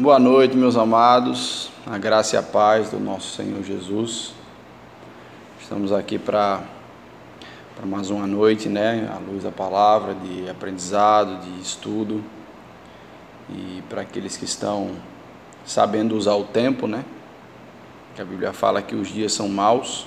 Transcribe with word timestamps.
Boa 0.00 0.20
noite, 0.20 0.56
meus 0.56 0.76
amados. 0.76 1.72
A 1.84 1.98
graça 1.98 2.36
e 2.36 2.38
a 2.38 2.42
paz 2.42 2.88
do 2.88 3.00
nosso 3.00 3.34
Senhor 3.34 3.64
Jesus. 3.64 4.32
Estamos 5.60 5.90
aqui 5.90 6.20
para 6.20 6.62
mais 7.84 8.08
uma 8.08 8.24
noite, 8.24 8.68
né? 8.68 9.10
À 9.12 9.18
luz 9.18 9.42
da 9.42 9.50
palavra, 9.50 10.14
de 10.14 10.48
aprendizado, 10.48 11.40
de 11.40 11.60
estudo. 11.60 12.22
E 13.50 13.82
para 13.88 14.02
aqueles 14.02 14.36
que 14.36 14.44
estão 14.44 14.92
sabendo 15.66 16.14
usar 16.14 16.36
o 16.36 16.44
tempo, 16.44 16.86
né? 16.86 17.04
Que 18.14 18.22
a 18.22 18.24
Bíblia 18.24 18.52
fala 18.52 18.80
que 18.80 18.94
os 18.94 19.08
dias 19.08 19.32
são 19.32 19.48
maus. 19.48 20.06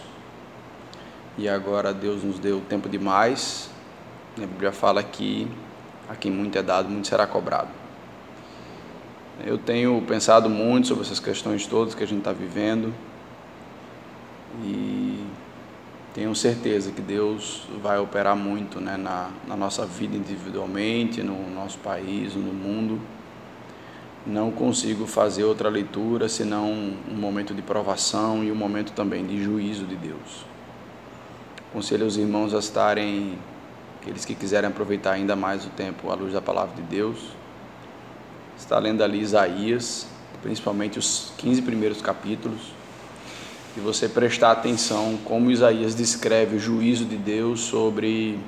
E 1.37 1.49
agora 1.49 1.93
Deus 1.93 2.23
nos 2.23 2.39
deu 2.39 2.61
tempo 2.61 2.87
demais. 2.87 3.69
A 4.37 4.39
Bíblia 4.39 4.71
fala 4.71 5.03
que 5.03 5.49
a 6.07 6.15
quem 6.15 6.31
muito 6.31 6.57
é 6.57 6.63
dado, 6.63 6.87
muito 6.87 7.09
será 7.09 7.27
cobrado. 7.27 7.80
Eu 9.43 9.57
tenho 9.57 9.99
pensado 10.03 10.49
muito 10.49 10.87
sobre 10.87 11.03
essas 11.03 11.19
questões 11.19 11.65
todas 11.65 11.95
que 11.95 12.03
a 12.03 12.07
gente 12.07 12.19
está 12.19 12.31
vivendo 12.31 12.93
e 14.63 15.25
tenho 16.13 16.35
certeza 16.35 16.91
que 16.91 17.01
Deus 17.01 17.63
vai 17.81 17.97
operar 17.97 18.35
muito 18.35 18.79
né, 18.79 18.97
na, 18.97 19.29
na 19.47 19.55
nossa 19.55 19.85
vida 19.85 20.15
individualmente, 20.15 21.23
no 21.23 21.49
nosso 21.49 21.79
país, 21.79 22.35
no 22.35 22.53
mundo. 22.53 22.99
Não 24.27 24.51
consigo 24.51 25.07
fazer 25.07 25.43
outra 25.43 25.69
leitura 25.69 26.29
senão 26.29 26.69
um 26.69 27.15
momento 27.15 27.55
de 27.55 27.61
provação 27.63 28.43
e 28.43 28.51
um 28.51 28.55
momento 28.55 28.91
também 28.91 29.25
de 29.25 29.41
juízo 29.41 29.85
de 29.85 29.95
Deus. 29.95 30.45
Aconselho 31.71 32.05
os 32.05 32.17
irmãos 32.17 32.53
a 32.53 32.59
estarem, 32.59 33.39
aqueles 33.99 34.23
que 34.23 34.35
quiserem 34.35 34.69
aproveitar 34.69 35.13
ainda 35.13 35.35
mais 35.35 35.65
o 35.65 35.69
tempo 35.69 36.11
à 36.11 36.13
luz 36.13 36.33
da 36.33 36.41
palavra 36.41 36.75
de 36.75 36.83
Deus, 36.83 37.40
está 38.61 38.77
lendo 38.77 39.03
ali 39.03 39.19
Isaías, 39.19 40.07
principalmente 40.41 40.97
os 40.97 41.33
15 41.37 41.61
primeiros 41.63 42.01
capítulos, 42.01 42.73
e 43.75 43.79
você 43.79 44.07
prestar 44.07 44.51
atenção 44.51 45.17
como 45.25 45.49
Isaías 45.49 45.95
descreve 45.95 46.57
o 46.57 46.59
juízo 46.59 47.05
de 47.05 47.17
Deus 47.17 47.61
sobre 47.61 48.39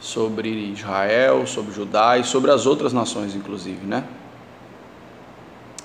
sobre 0.00 0.48
Israel, 0.48 1.44
sobre 1.44 1.72
Judá 1.72 2.16
e 2.18 2.24
sobre 2.24 2.52
as 2.52 2.66
outras 2.66 2.92
nações, 2.92 3.34
inclusive, 3.34 3.84
né? 3.84 4.04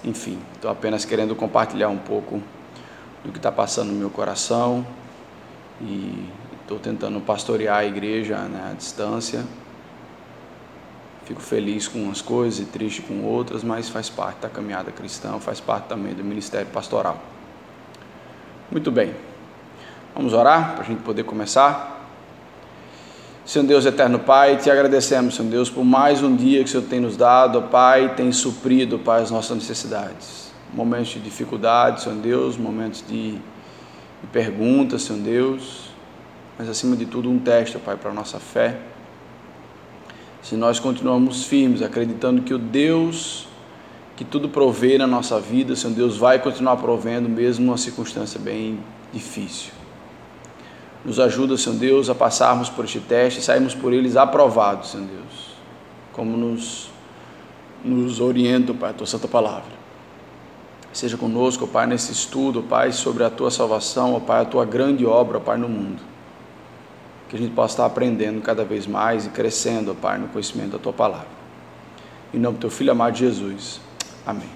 Enfim, 0.03 0.37
estou 0.53 0.69
apenas 0.69 1.03
querendo 1.03 1.35
compartilhar 1.35 1.89
um 1.89 1.97
pouco 1.97 2.41
do 3.25 3.31
que 3.31 3.39
está 3.39 3.51
passando 3.51 3.87
no 3.87 3.95
meu 3.95 4.11
coração 4.11 4.85
e 5.81 6.29
estou 6.61 6.77
tentando 6.77 7.19
pastorear 7.21 7.77
a 7.77 7.85
igreja 7.85 8.37
né, 8.37 8.69
à 8.71 8.73
distância 8.73 9.43
Fico 11.25 11.41
feliz 11.41 11.87
com 11.87 11.99
umas 11.99 12.21
coisas 12.21 12.59
e 12.59 12.65
triste 12.65 13.01
com 13.01 13.23
outras, 13.23 13.63
mas 13.63 13.87
faz 13.87 14.09
parte 14.09 14.41
da 14.41 14.49
caminhada 14.49 14.91
cristã, 14.91 15.39
faz 15.39 15.59
parte 15.59 15.85
também 15.87 16.13
do 16.13 16.23
ministério 16.23 16.67
pastoral. 16.67 17.17
Muito 18.69 18.91
bem, 18.91 19.15
vamos 20.13 20.33
orar 20.33 20.73
para 20.73 20.83
a 20.83 20.85
gente 20.85 21.01
poder 21.01 21.23
começar. 21.23 21.91
Senhor 23.45 23.65
Deus 23.65 23.85
eterno 23.85 24.19
Pai, 24.19 24.57
te 24.57 24.69
agradecemos, 24.69 25.35
Senhor 25.35 25.49
Deus, 25.49 25.69
por 25.69 25.85
mais 25.85 26.21
um 26.21 26.35
dia 26.35 26.59
que 26.59 26.65
o 26.65 26.67
Senhor 26.67 26.87
tem 26.87 26.99
nos 26.99 27.15
dado, 27.15 27.61
Pai, 27.63 28.15
tem 28.15 28.31
suprido, 28.33 28.99
Pai, 28.99 29.21
as 29.21 29.31
nossas 29.31 29.55
necessidades. 29.55 30.51
Momentos 30.73 31.09
de 31.09 31.19
dificuldade, 31.21 32.01
Senhor 32.01 32.17
Deus, 32.17 32.57
momentos 32.57 33.03
de, 33.07 33.33
de 33.33 34.27
perguntas, 34.31 35.03
Senhor 35.03 35.21
Deus, 35.21 35.89
mas 36.57 36.67
acima 36.67 36.97
de 36.97 37.05
tudo 37.05 37.29
um 37.29 37.39
teste, 37.39 37.77
Pai, 37.77 37.95
para 37.95 38.11
a 38.11 38.13
nossa 38.13 38.39
fé 38.39 38.77
se 40.43 40.57
nós 40.57 40.77
continuamos 40.77 41.45
firmes, 41.45 41.81
acreditando 41.81 42.41
que 42.41 42.53
o 42.53 42.57
Deus 42.59 43.47
que 44.15 44.23
tudo 44.23 44.47
provê 44.47 44.97
na 44.97 45.07
nossa 45.07 45.39
vida, 45.39 45.75
Senhor 45.75 45.95
Deus, 45.95 46.17
vai 46.17 46.37
continuar 46.37 46.77
provendo 46.77 47.27
mesmo 47.27 47.65
numa 47.65 47.77
circunstância 47.77 48.39
bem 48.39 48.77
difícil. 49.11 49.71
Nos 51.03 51.19
ajuda, 51.19 51.57
Senhor 51.57 51.79
Deus, 51.79 52.09
a 52.11 52.15
passarmos 52.15 52.69
por 52.69 52.85
este 52.85 52.99
teste 52.99 53.39
e 53.39 53.43
sairmos 53.43 53.73
por 53.73 53.91
eles 53.91 54.15
aprovados, 54.15 54.91
Senhor 54.91 55.07
Deus, 55.07 55.55
como 56.11 56.37
nos, 56.37 56.91
nos 57.83 58.19
orienta, 58.19 58.71
Pai, 58.71 58.91
a 58.91 58.93
tua 58.93 59.07
santa 59.07 59.27
palavra. 59.27 59.81
Seja 60.91 61.17
conosco, 61.17 61.65
Pai, 61.65 61.87
nesse 61.87 62.11
estudo, 62.11 62.61
Pai, 62.61 62.91
sobre 62.91 63.23
a 63.23 63.31
tua 63.31 63.49
salvação, 63.49 64.21
Pai, 64.21 64.43
a 64.43 64.45
tua 64.45 64.63
grande 64.63 65.07
obra, 65.07 65.39
Pai, 65.39 65.57
no 65.57 65.67
mundo 65.67 66.12
que 67.33 67.37
a 67.37 67.39
gente 67.39 67.55
possa 67.55 67.73
estar 67.73 67.85
aprendendo 67.87 68.39
cada 68.41 68.63
vez 68.63 68.85
mais 68.85 69.25
e 69.25 69.29
crescendo, 69.29 69.95
Pai, 69.95 70.19
no 70.19 70.27
conhecimento 70.27 70.73
da 70.73 70.77
Tua 70.77 70.93
palavra. 70.93 71.25
Em 72.31 72.37
nome 72.37 72.57
do 72.57 72.61
Teu 72.61 72.69
Filho 72.69 72.91
amado 72.91 73.17
Jesus. 73.17 73.81
Amém. 74.23 74.47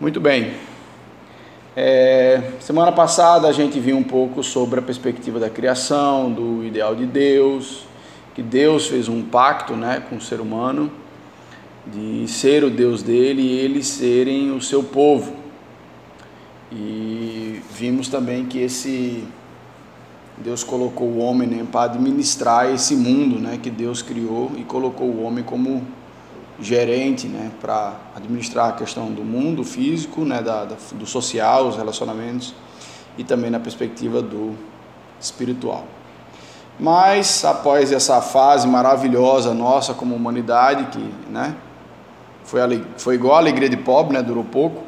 Muito 0.00 0.20
bem. 0.20 0.54
É, 1.76 2.50
semana 2.58 2.90
passada 2.90 3.46
a 3.46 3.52
gente 3.52 3.78
viu 3.78 3.96
um 3.96 4.02
pouco 4.02 4.42
sobre 4.42 4.80
a 4.80 4.82
perspectiva 4.82 5.38
da 5.38 5.48
criação, 5.48 6.32
do 6.32 6.64
ideal 6.64 6.96
de 6.96 7.06
Deus, 7.06 7.84
que 8.34 8.42
Deus 8.42 8.88
fez 8.88 9.08
um 9.08 9.22
pacto 9.22 9.76
né, 9.76 10.02
com 10.10 10.16
o 10.16 10.20
ser 10.20 10.40
humano 10.40 10.90
de 11.86 12.26
ser 12.26 12.64
o 12.64 12.70
Deus 12.70 13.04
dele 13.04 13.42
e 13.42 13.60
eles 13.60 13.86
serem 13.86 14.50
o 14.50 14.60
seu 14.60 14.82
povo. 14.82 15.32
E 16.72 17.62
vimos 17.70 18.08
também 18.08 18.46
que 18.46 18.58
esse 18.58 19.24
Deus 20.42 20.62
colocou 20.62 21.08
o 21.08 21.18
homem 21.18 21.48
né, 21.48 21.66
para 21.70 21.92
administrar 21.92 22.72
esse 22.72 22.94
mundo 22.94 23.38
né, 23.38 23.58
que 23.60 23.70
Deus 23.70 24.02
criou 24.02 24.52
e 24.56 24.62
colocou 24.62 25.06
o 25.06 25.24
homem 25.24 25.42
como 25.42 25.82
gerente 26.60 27.26
né, 27.26 27.50
para 27.60 27.94
administrar 28.14 28.68
a 28.68 28.72
questão 28.72 29.10
do 29.10 29.22
mundo 29.22 29.64
físico, 29.64 30.24
né, 30.24 30.40
da, 30.42 30.64
da, 30.64 30.76
do 30.92 31.06
social, 31.06 31.68
os 31.68 31.76
relacionamentos 31.76 32.54
e 33.16 33.24
também 33.24 33.50
na 33.50 33.58
perspectiva 33.58 34.22
do 34.22 34.54
espiritual. 35.20 35.84
Mas 36.78 37.44
após 37.44 37.90
essa 37.90 38.20
fase 38.20 38.68
maravilhosa 38.68 39.52
nossa 39.52 39.92
como 39.92 40.14
humanidade, 40.14 40.84
que 40.86 41.30
né, 41.30 41.56
foi, 42.44 42.60
foi 42.96 43.14
igual 43.16 43.34
a 43.34 43.38
alegria 43.38 43.68
de 43.68 43.76
pobre, 43.76 44.16
né, 44.16 44.22
durou 44.22 44.44
pouco, 44.44 44.84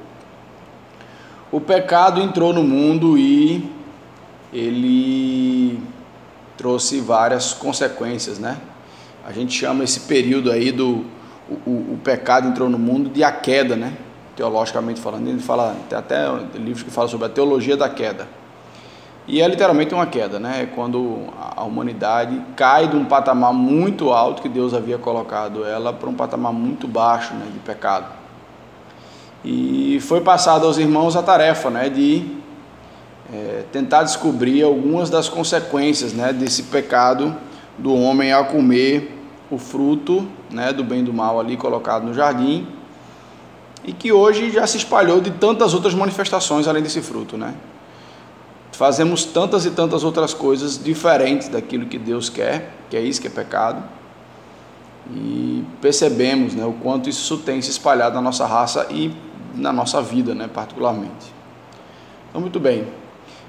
o 1.51 1.61
pecado 1.61 2.21
entrou 2.21 2.53
no 2.53 2.63
mundo 2.63 3.19
e 3.19 3.80
ele 4.53 5.81
trouxe 6.57 7.01
várias 7.01 7.53
consequências, 7.53 8.39
né? 8.39 8.59
A 9.27 9.33
gente 9.33 9.53
chama 9.59 9.85
esse 9.85 10.01
período 10.01 10.51
aí 10.51 10.73
do 10.73 11.05
o, 11.67 11.95
o, 11.95 12.01
pecado 12.03 12.47
entrou 12.47 12.69
no 12.69 12.79
mundo 12.79 13.11
de 13.11 13.25
a 13.25 13.33
queda, 13.33 13.75
né? 13.75 13.93
Teologicamente 14.37 15.01
falando, 15.01 15.29
ele 15.29 15.41
fala 15.41 15.75
tem 15.89 15.99
até 15.99 16.27
livros 16.55 16.83
que 16.83 16.91
falam 16.91 17.11
sobre 17.11 17.27
a 17.27 17.29
teologia 17.29 17.77
da 17.77 17.89
queda. 17.89 18.29
E 19.27 19.41
é 19.41 19.49
literalmente 19.49 19.95
uma 19.95 20.07
queda, 20.07 20.39
né? 20.39 20.63
É 20.63 20.67
quando 20.67 21.27
a 21.57 21.63
humanidade 21.63 22.41
cai 22.57 22.89
de 22.89 22.97
um 22.97 23.05
patamar 23.05 23.53
muito 23.53 24.11
alto 24.11 24.43
que 24.43 24.49
Deus 24.49 24.75
havia 24.75 24.99
colocado 24.99 25.65
ela 25.65 25.93
para 25.93 26.09
um 26.09 26.15
patamar 26.15 26.53
muito 26.53 26.89
baixo, 26.89 27.35
né, 27.35 27.47
de 27.53 27.59
pecado. 27.61 28.07
E 29.45 29.99
foi 30.03 30.21
passado 30.21 30.67
aos 30.67 30.79
irmãos 30.79 31.17
a 31.17 31.23
tarefa, 31.23 31.71
né, 31.71 31.89
de 31.89 32.40
é, 33.33 33.65
tentar 33.73 34.03
descobrir 34.03 34.63
algumas 34.63 35.09
das 35.09 35.29
consequências 35.29 36.13
né, 36.13 36.33
desse 36.33 36.65
pecado 36.65 37.37
do 37.79 37.95
homem 37.95 38.33
a 38.33 38.45
comer 38.45 39.17
o 39.51 39.59
fruto 39.59 40.27
né, 40.51 40.73
do 40.73 40.85
bem 40.85 41.01
e 41.01 41.03
do 41.03 41.13
mal 41.13 41.39
ali 41.39 41.57
colocado 41.57 42.05
no 42.05 42.15
jardim 42.15 42.67
e 43.85 43.93
que 43.93 44.13
hoje 44.13 44.51
já 44.51 44.67
se 44.67 44.77
espalhou 44.77 45.21
de 45.21 45.31
tantas 45.31 45.75
outras 45.75 45.95
manifestações 45.95 46.69
além 46.69 46.83
desse 46.83 47.01
fruto, 47.01 47.37
né? 47.37 47.55
Fazemos 48.73 49.25
tantas 49.25 49.65
e 49.67 49.71
tantas 49.71 50.05
outras 50.05 50.33
coisas 50.33 50.83
diferentes 50.83 51.49
daquilo 51.49 51.87
que 51.87 51.99
Deus 51.99 52.29
quer, 52.29 52.73
que 52.89 52.97
é 52.97 53.01
isso 53.01 53.21
que 53.21 53.27
é 53.27 53.31
pecado, 53.31 53.83
e 55.13 55.65
percebemos, 55.81 56.55
né, 56.55 56.65
o 56.65 56.73
quanto 56.73 57.09
isso 57.09 57.39
tem 57.39 57.61
se 57.61 57.71
espalhado 57.71 58.15
na 58.15 58.23
nossa 58.23 58.47
raça 58.47 58.87
e 58.91 59.13
na 59.55 59.73
nossa 59.73 60.01
vida, 60.01 60.35
né, 60.35 60.49
particularmente. 60.53 61.33
Então, 62.29 62.41
muito 62.41 62.61
bem. 62.61 62.87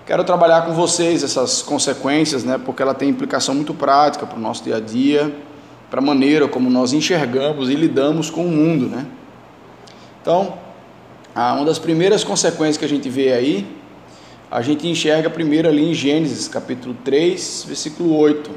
Quero 0.06 0.24
trabalhar 0.24 0.66
com 0.66 0.74
vocês 0.74 1.24
essas 1.24 1.62
consequências, 1.62 2.44
né, 2.44 2.60
porque 2.64 2.82
ela 2.82 2.94
tem 2.94 3.08
implicação 3.08 3.54
muito 3.54 3.74
prática 3.74 4.26
para 4.26 4.38
o 4.38 4.42
nosso 4.42 4.64
dia 4.64 4.78
a 4.78 4.80
dia, 4.80 5.34
para 5.90 6.00
a 6.00 6.04
maneira 6.04 6.48
como 6.48 6.70
nós 6.70 6.92
enxergamos 6.92 7.70
e 7.70 7.76
lidamos 7.76 8.30
com 8.30 8.46
o 8.46 8.50
mundo. 8.50 8.88
Né? 8.88 9.06
Então, 10.22 10.58
uma 11.36 11.64
das 11.64 11.78
primeiras 11.78 12.24
consequências 12.24 12.78
que 12.78 12.86
a 12.86 12.90
gente 12.90 13.10
vê 13.10 13.32
aí, 13.32 13.68
a 14.50 14.62
gente 14.62 14.88
enxerga 14.88 15.30
primeiro 15.30 15.70
ali 15.70 15.92
em 15.92 15.94
Gênesis, 15.94 16.48
capítulo 16.48 16.96
3, 17.06 17.66
versículo 17.68 18.18
8. 18.18 18.52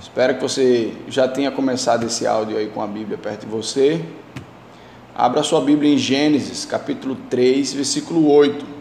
Espero 0.00 0.36
que 0.36 0.40
você 0.40 0.92
já 1.08 1.26
tenha 1.26 1.50
começado 1.50 2.06
esse 2.06 2.26
áudio 2.26 2.56
aí 2.56 2.68
com 2.68 2.80
a 2.80 2.86
Bíblia 2.86 3.18
perto 3.18 3.46
de 3.46 3.52
você. 3.52 4.00
Abra 5.14 5.42
sua 5.42 5.60
Bíblia 5.60 5.92
em 5.92 5.98
Gênesis, 5.98 6.64
capítulo 6.64 7.16
3, 7.28 7.74
versículo 7.74 8.30
8. 8.30 8.77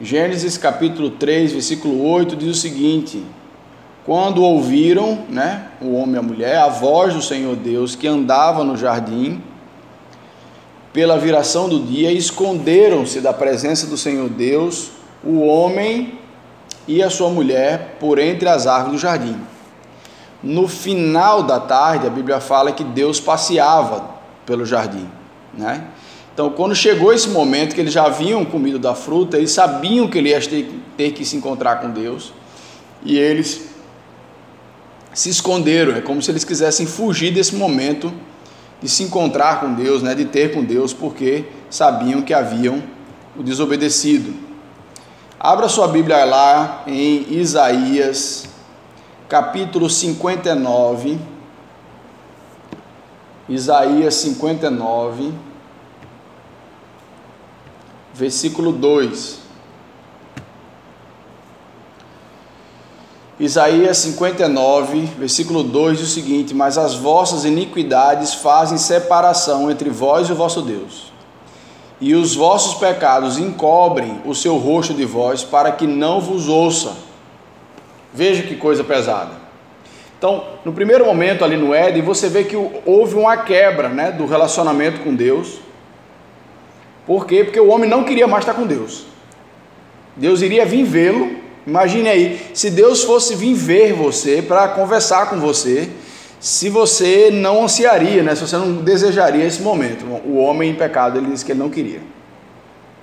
Gênesis 0.00 0.56
capítulo 0.56 1.10
3, 1.10 1.52
versículo 1.52 2.04
8 2.08 2.36
diz 2.36 2.56
o 2.56 2.60
seguinte: 2.60 3.24
quando 4.06 4.42
ouviram, 4.44 5.24
né, 5.28 5.66
o 5.80 5.94
homem 5.94 6.14
e 6.14 6.18
a 6.18 6.22
mulher, 6.22 6.58
a 6.58 6.68
voz 6.68 7.14
do 7.14 7.20
Senhor 7.20 7.56
Deus 7.56 7.96
que 7.96 8.06
andava 8.06 8.62
no 8.62 8.76
jardim, 8.76 9.42
pela 10.92 11.18
viração 11.18 11.68
do 11.68 11.80
dia, 11.80 12.12
esconderam-se 12.12 13.20
da 13.20 13.32
presença 13.32 13.88
do 13.88 13.96
Senhor 13.96 14.28
Deus, 14.28 14.92
o 15.24 15.40
homem 15.40 16.18
e 16.86 17.02
a 17.02 17.10
sua 17.10 17.28
mulher, 17.28 17.96
por 17.98 18.20
entre 18.20 18.48
as 18.48 18.68
árvores 18.68 18.92
do 18.92 18.98
jardim. 19.02 19.36
No 20.40 20.68
final 20.68 21.42
da 21.42 21.58
tarde, 21.58 22.06
a 22.06 22.10
Bíblia 22.10 22.38
fala 22.38 22.70
que 22.70 22.84
Deus 22.84 23.18
passeava 23.18 24.08
pelo 24.46 24.64
jardim, 24.64 25.08
né? 25.52 25.84
Então, 26.38 26.50
quando 26.50 26.72
chegou 26.72 27.12
esse 27.12 27.28
momento 27.30 27.74
que 27.74 27.80
eles 27.80 27.92
já 27.92 28.04
haviam 28.04 28.44
comido 28.44 28.78
da 28.78 28.94
fruta, 28.94 29.36
eles 29.36 29.50
sabiam 29.50 30.06
que 30.06 30.18
ele 30.18 30.28
ia 30.28 30.40
ter, 30.40 30.72
ter 30.96 31.10
que 31.10 31.24
se 31.24 31.34
encontrar 31.34 31.80
com 31.80 31.90
Deus, 31.90 32.32
e 33.02 33.18
eles 33.18 33.70
se 35.12 35.30
esconderam, 35.30 35.96
é 35.96 36.00
como 36.00 36.22
se 36.22 36.30
eles 36.30 36.44
quisessem 36.44 36.86
fugir 36.86 37.34
desse 37.34 37.56
momento 37.56 38.14
de 38.80 38.88
se 38.88 39.02
encontrar 39.02 39.58
com 39.58 39.74
Deus, 39.74 40.00
né, 40.00 40.14
de 40.14 40.26
ter 40.26 40.54
com 40.54 40.62
Deus, 40.62 40.92
porque 40.92 41.44
sabiam 41.68 42.22
que 42.22 42.32
haviam 42.32 42.84
o 43.36 43.42
desobedecido. 43.42 44.32
Abra 45.40 45.68
sua 45.68 45.88
Bíblia 45.88 46.24
lá 46.24 46.84
em 46.86 47.26
Isaías, 47.32 48.48
capítulo 49.28 49.90
59. 49.90 51.18
Isaías 53.48 54.14
59, 54.14 55.32
versículo 58.18 58.72
2. 58.72 59.38
Isaías 63.38 63.98
59, 63.98 65.02
versículo 65.16 65.62
2 65.62 65.98
diz 65.98 66.08
o 66.08 66.10
seguinte: 66.10 66.52
Mas 66.52 66.76
as 66.76 66.96
vossas 66.96 67.44
iniquidades 67.44 68.34
fazem 68.34 68.76
separação 68.76 69.70
entre 69.70 69.88
vós 69.88 70.28
e 70.28 70.32
o 70.32 70.34
vosso 70.34 70.62
Deus, 70.62 71.12
e 72.00 72.16
os 72.16 72.34
vossos 72.34 72.74
pecados 72.74 73.38
encobrem 73.38 74.20
o 74.26 74.34
seu 74.34 74.56
rosto 74.56 74.92
de 74.92 75.04
vós, 75.04 75.44
para 75.44 75.70
que 75.70 75.86
não 75.86 76.20
vos 76.20 76.48
ouça. 76.48 76.96
Veja 78.12 78.42
que 78.42 78.56
coisa 78.56 78.82
pesada. 78.82 79.30
Então, 80.18 80.42
no 80.64 80.72
primeiro 80.72 81.06
momento 81.06 81.44
ali 81.44 81.56
no 81.56 81.72
Éden, 81.72 82.02
você 82.02 82.28
vê 82.28 82.42
que 82.42 82.56
houve 82.84 83.14
uma 83.14 83.36
quebra 83.36 83.88
né, 83.88 84.10
do 84.10 84.26
relacionamento 84.26 85.02
com 85.02 85.14
Deus. 85.14 85.67
Por 87.08 87.26
quê? 87.26 87.42
Porque 87.42 87.58
o 87.58 87.70
homem 87.70 87.90
não 87.90 88.04
queria 88.04 88.28
mais 88.28 88.42
estar 88.44 88.54
com 88.54 88.64
Deus. 88.64 89.06
Deus 90.16 90.42
iria 90.42 90.64
vir 90.64 90.84
vê-lo 90.84 91.48
Imagine 91.68 92.08
aí, 92.08 92.50
se 92.54 92.70
Deus 92.70 93.04
fosse 93.04 93.34
vir 93.34 93.52
ver 93.52 93.92
você 93.92 94.40
para 94.40 94.68
conversar 94.68 95.28
com 95.28 95.38
você, 95.38 95.90
se 96.40 96.70
você 96.70 97.30
não 97.30 97.64
ansiaria, 97.64 98.22
né? 98.22 98.34
se 98.34 98.40
você 98.40 98.56
não 98.56 98.76
desejaria 98.76 99.44
esse 99.44 99.60
momento. 99.60 100.02
O 100.24 100.38
homem 100.38 100.70
em 100.70 100.74
pecado, 100.74 101.18
ele 101.18 101.26
disse 101.26 101.44
que 101.44 101.52
ele 101.52 101.58
não 101.58 101.68
queria. 101.68 102.00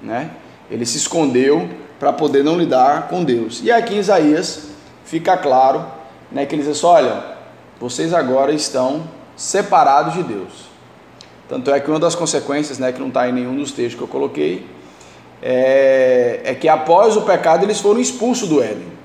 Né? 0.02 0.31
Ele 0.72 0.84
se 0.84 0.98
escondeu 0.98 1.69
para 2.00 2.12
poder 2.12 2.44
não 2.44 2.57
lidar 2.57 3.07
com 3.07 3.24
Deus. 3.24 3.62
E 3.63 3.72
aqui 3.72 3.94
em 3.94 4.00
Isaías 4.00 4.69
fica 5.06 5.38
claro 5.38 5.86
né, 6.31 6.48
que 6.48 6.56
ele 6.56 6.63
diz 6.63 6.72
assim, 6.72 6.88
olha, 6.88 7.24
vocês 7.80 8.16
agora 8.16 8.52
estão 8.52 9.04
separados 9.38 10.16
de 10.16 10.24
Deus. 10.24 10.65
Tanto 11.47 11.71
é 11.71 11.80
que 11.80 11.89
uma 11.89 12.00
das 12.00 12.15
consequências, 12.15 12.80
né, 12.80 12.92
que 12.92 13.00
não 13.00 13.09
está 13.09 13.30
em 13.30 13.31
nenhum 13.31 13.56
dos 13.56 13.71
textos 13.71 13.95
que 13.95 14.01
eu 14.01 14.07
coloquei, 14.07 14.65
é, 15.42 16.42
é 16.44 16.56
que 16.56 16.68
após 16.68 17.15
o 17.15 17.21
pecado 17.21 17.63
eles 17.63 17.80
foram 17.80 18.00
expulsos 18.00 18.50
do 18.50 18.62
Éden, 18.62 18.95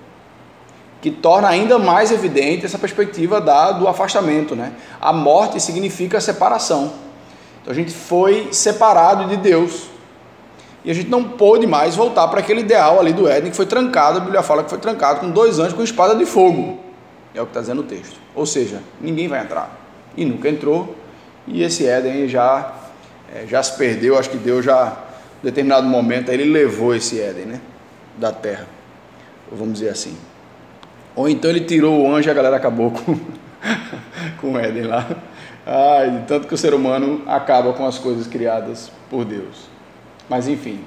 que 1.02 1.10
torna 1.10 1.48
ainda 1.48 1.78
mais 1.78 2.10
evidente 2.10 2.64
essa 2.64 2.78
perspectiva 2.78 3.40
da, 3.40 3.72
do 3.72 3.86
afastamento. 3.86 4.56
Né? 4.56 4.72
A 5.00 5.12
morte 5.12 5.60
significa 5.60 6.20
separação. 6.20 6.92
Então 7.60 7.72
a 7.72 7.74
gente 7.74 7.92
foi 7.92 8.48
separado 8.52 9.26
de 9.28 9.36
Deus. 9.36 9.88
E 10.82 10.90
a 10.90 10.94
gente 10.94 11.10
não 11.10 11.22
pôde 11.22 11.66
mais 11.66 11.94
voltar 11.94 12.26
para 12.28 12.40
aquele 12.40 12.60
ideal 12.60 12.98
ali 12.98 13.12
do 13.12 13.28
Éden 13.28 13.50
que 13.50 13.56
foi 13.56 13.66
trancado, 13.66 14.16
a 14.16 14.20
Bíblia 14.20 14.42
fala 14.42 14.64
que 14.64 14.70
foi 14.70 14.78
trancado 14.78 15.20
com 15.20 15.30
dois 15.30 15.58
anjos 15.58 15.74
com 15.74 15.82
espada 15.82 16.14
de 16.14 16.24
fogo. 16.24 16.78
É 17.34 17.40
o 17.40 17.44
que 17.44 17.50
está 17.50 17.60
dizendo 17.60 17.80
o 17.80 17.84
texto. 17.84 18.18
Ou 18.34 18.46
seja, 18.46 18.82
ninguém 18.98 19.28
vai 19.28 19.42
entrar. 19.42 19.78
E 20.16 20.24
nunca 20.24 20.48
entrou. 20.48 20.96
E 21.46 21.62
esse 21.62 21.86
Éden 21.86 22.28
já, 22.28 22.74
é, 23.34 23.46
já 23.46 23.62
se 23.62 23.76
perdeu, 23.76 24.18
acho 24.18 24.30
que 24.30 24.36
Deus 24.36 24.64
já 24.64 24.96
em 25.42 25.46
determinado 25.46 25.86
momento, 25.86 26.30
ele 26.30 26.44
levou 26.44 26.94
esse 26.94 27.18
Éden, 27.18 27.46
né? 27.46 27.60
Da 28.18 28.30
terra, 28.30 28.66
vamos 29.50 29.74
dizer 29.74 29.88
assim. 29.88 30.16
Ou 31.16 31.28
então 31.28 31.50
ele 31.50 31.60
tirou 31.60 31.98
o 31.98 32.14
anjo 32.14 32.28
e 32.28 32.30
a 32.30 32.34
galera 32.34 32.56
acabou 32.56 32.90
com, 32.90 33.18
com 34.38 34.52
o 34.52 34.58
Éden 34.58 34.82
lá. 34.82 35.08
Ai, 35.66 36.24
tanto 36.26 36.46
que 36.46 36.54
o 36.54 36.58
ser 36.58 36.74
humano 36.74 37.22
acaba 37.26 37.72
com 37.72 37.86
as 37.86 37.98
coisas 37.98 38.26
criadas 38.26 38.92
por 39.08 39.24
Deus. 39.24 39.68
Mas 40.28 40.46
enfim, 40.46 40.84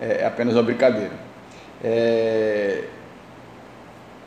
é, 0.00 0.22
é 0.22 0.26
apenas 0.26 0.54
uma 0.54 0.62
brincadeira. 0.62 1.12
É... 1.82 2.84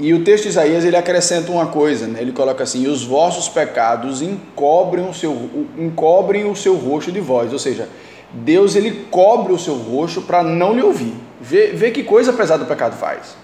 E 0.04 0.14
o 0.14 0.22
texto 0.22 0.44
de 0.44 0.50
Isaías 0.50 0.84
ele 0.84 0.98
acrescenta 0.98 1.50
uma 1.50 1.68
coisa, 1.68 2.08
né? 2.08 2.22
ele 2.22 2.34
coloca 2.34 2.62
assim: 2.62 2.88
os 2.88 3.06
vossos 3.06 3.48
pecados 3.48 4.22
encobrem 4.22 5.10
o 5.10 5.14
seu, 5.14 5.66
encobrem 5.78 6.44
o 6.44 6.54
seu 6.58 6.76
rosto 6.76 7.10
de 7.10 7.22
vós, 7.22 7.54
ou 7.54 7.58
seja, 7.58 7.88
Deus 8.34 8.76
ele 8.76 9.06
cobre 9.10 9.54
o 9.54 9.58
seu 9.58 9.76
rosto 9.76 10.22
para 10.22 10.44
não 10.44 10.74
lhe 10.74 10.82
ouvir. 10.82 11.14
Vê, 11.40 11.68
vê 11.68 11.90
que 11.90 12.04
coisa 12.04 12.34
pesada 12.34 12.66
o 12.66 12.68
pecado 12.68 12.98
faz. 12.98 13.38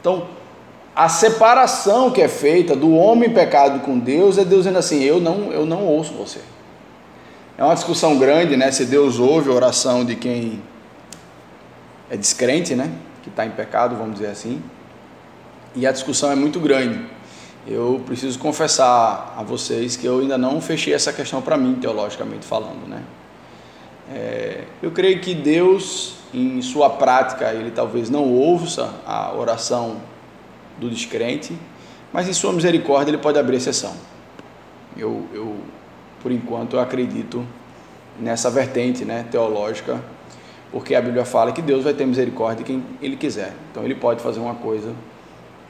Então, 0.00 0.26
a 0.92 1.08
separação 1.08 2.10
que 2.10 2.20
é 2.20 2.26
feita 2.26 2.74
do 2.74 2.92
homem 2.92 3.30
pecado 3.30 3.78
com 3.78 3.96
Deus 3.96 4.38
é 4.38 4.44
Deus 4.44 4.64
dizendo 4.64 4.78
assim: 4.80 5.04
eu 5.04 5.20
não, 5.20 5.52
eu 5.52 5.64
não 5.64 5.86
ouço 5.86 6.14
você. 6.14 6.40
É 7.56 7.62
uma 7.62 7.74
discussão 7.74 8.18
grande, 8.18 8.56
né? 8.56 8.72
Se 8.72 8.84
Deus 8.86 9.20
ouve 9.20 9.50
a 9.50 9.52
oração 9.52 10.04
de 10.04 10.16
quem 10.16 10.60
é 12.10 12.16
descrente, 12.16 12.74
né? 12.74 12.90
Que 13.22 13.28
está 13.28 13.46
em 13.46 13.50
pecado, 13.50 13.94
vamos 13.94 14.14
dizer 14.14 14.32
assim. 14.32 14.60
E 15.74 15.86
a 15.86 15.92
discussão 15.92 16.30
é 16.30 16.34
muito 16.34 16.60
grande. 16.60 17.00
Eu 17.66 18.02
preciso 18.04 18.38
confessar 18.38 19.34
a 19.36 19.42
vocês 19.42 19.96
que 19.96 20.06
eu 20.06 20.20
ainda 20.20 20.36
não 20.36 20.60
fechei 20.60 20.92
essa 20.92 21.12
questão 21.12 21.40
para 21.40 21.56
mim, 21.56 21.74
teologicamente 21.74 22.44
falando, 22.44 22.86
né? 22.86 23.02
É, 24.12 24.64
eu 24.82 24.90
creio 24.90 25.20
que 25.20 25.34
Deus, 25.34 26.16
em 26.32 26.60
sua 26.60 26.90
prática, 26.90 27.52
ele 27.52 27.70
talvez 27.70 28.10
não 28.10 28.30
ouça 28.30 28.92
a 29.06 29.32
oração 29.34 29.96
do 30.78 30.90
descrente, 30.90 31.56
mas 32.12 32.28
em 32.28 32.34
sua 32.34 32.52
misericórdia 32.52 33.10
ele 33.10 33.18
pode 33.18 33.38
abrir 33.38 33.56
exceção. 33.56 33.94
Eu, 34.96 35.26
eu 35.32 35.56
por 36.22 36.32
enquanto, 36.32 36.76
eu 36.76 36.80
acredito 36.80 37.44
nessa 38.18 38.50
vertente 38.50 39.04
né, 39.04 39.26
teológica, 39.30 40.00
porque 40.72 40.94
a 40.94 41.02
Bíblia 41.02 41.24
fala 41.24 41.52
que 41.52 41.60
Deus 41.60 41.84
vai 41.84 41.92
ter 41.92 42.06
misericórdia 42.06 42.58
de 42.58 42.64
quem 42.64 42.82
Ele 43.02 43.14
quiser. 43.14 43.52
Então 43.70 43.84
Ele 43.84 43.94
pode 43.94 44.22
fazer 44.22 44.40
uma 44.40 44.54
coisa 44.54 44.94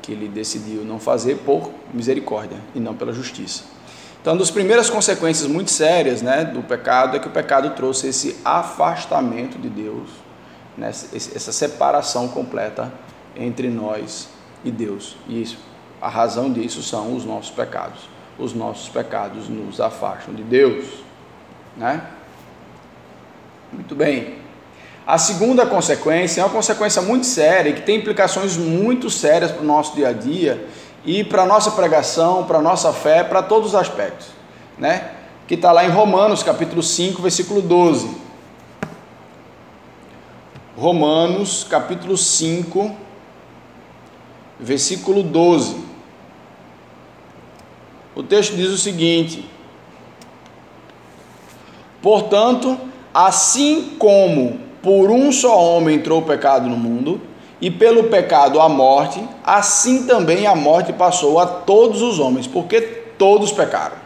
que 0.05 0.13
Ele 0.13 0.29
decidiu 0.29 0.85
não 0.85 1.01
fazer 1.01 1.39
por 1.39 1.71
misericórdia 1.93 2.59
e 2.75 2.81
não 2.81 2.95
pela 2.95 3.13
justiça. 3.13 3.65
Então, 4.21 4.35
uma 4.35 4.39
das 4.39 4.51
primeiras 4.51 4.91
consequências 4.91 5.49
muito 5.49 5.71
sérias 5.71 6.21
né, 6.21 6.45
do 6.45 6.63
pecado 6.63 7.17
é 7.17 7.21
que 7.21 7.27
o 7.27 7.31
pecado 7.31 7.71
trouxe 7.71 8.09
esse 8.09 8.37
afastamento 8.45 9.59
de 9.59 9.69
Deus, 9.69 10.09
né, 10.77 10.89
essa 10.89 11.53
separação 11.53 12.29
completa 12.29 12.93
entre 13.35 13.69
nós 13.69 14.29
e 14.63 14.71
Deus. 14.71 15.17
E 15.27 15.41
isso, 15.41 15.59
a 16.01 16.09
razão 16.09 16.53
disso 16.53 16.83
são 16.83 17.17
os 17.17 17.25
nossos 17.25 17.51
pecados. 17.51 18.09
Os 18.39 18.53
nossos 18.53 18.89
pecados 18.89 19.49
nos 19.49 19.81
afastam 19.81 20.35
de 20.35 20.43
Deus. 20.43 20.87
Né? 21.77 22.03
Muito 23.73 23.95
bem. 23.95 24.44
A 25.07 25.19
segunda 25.19 25.67
consequência 25.67 26.41
é 26.41 26.45
uma 26.45 26.51
consequência 26.51 27.03
muito 27.03 27.27
séria 27.27 27.75
que 27.75 27.83
tem 27.83 27.97
implicações 27.97 28.57
muito 28.57 29.11
sérias 29.11 29.51
para 29.51 29.61
o 29.61 29.65
nosso 29.65 29.95
dia 29.95 30.09
a 30.09 30.13
dia 30.13 30.67
e 31.05 31.23
para 31.23 31.43
a 31.43 31.47
nossa 31.47 31.71
pregação, 31.73 32.45
para 32.45 32.59
a 32.59 32.63
nossa 32.63 32.91
fé, 32.91 33.23
para 33.23 33.43
todos 33.43 33.71
os 33.71 33.75
aspectos, 33.75 34.29
né? 34.79 35.11
Que 35.47 35.55
está 35.55 35.73
lá 35.73 35.85
em 35.85 35.91
Romanos, 35.91 36.43
capítulo 36.43 36.83
5, 36.83 37.21
versículo 37.21 37.61
12. 37.61 38.17
Romanos, 40.75 41.65
capítulo 41.69 42.17
5, 42.17 42.97
versículo 44.59 45.23
12. 45.23 45.85
O 48.15 48.23
texto 48.23 48.57
diz 48.57 48.71
o 48.71 48.79
seguinte: 48.79 49.47
Portanto, 52.01 52.81
assim 53.13 53.97
como 53.99 54.64
por 54.85 55.11
um 55.11 55.33
só 55.33 55.59
homem 55.59 55.97
entrou 55.97 56.21
o 56.21 56.27
pecado 56.27 56.69
no 56.69 56.77
mundo, 56.77 57.19
e 57.59 57.71
pelo 57.71 58.05
pecado 58.05 58.61
a 58.61 58.69
morte, 58.69 59.27
assim 59.43 60.07
também 60.07 60.47
a 60.47 60.55
morte 60.55 60.93
passou 60.93 61.41
a 61.41 61.47
todos 61.47 62.03
os 62.03 62.19
homens, 62.19 62.47
porque 62.47 62.83
todos 63.17 63.51
pecaram. 63.51 63.97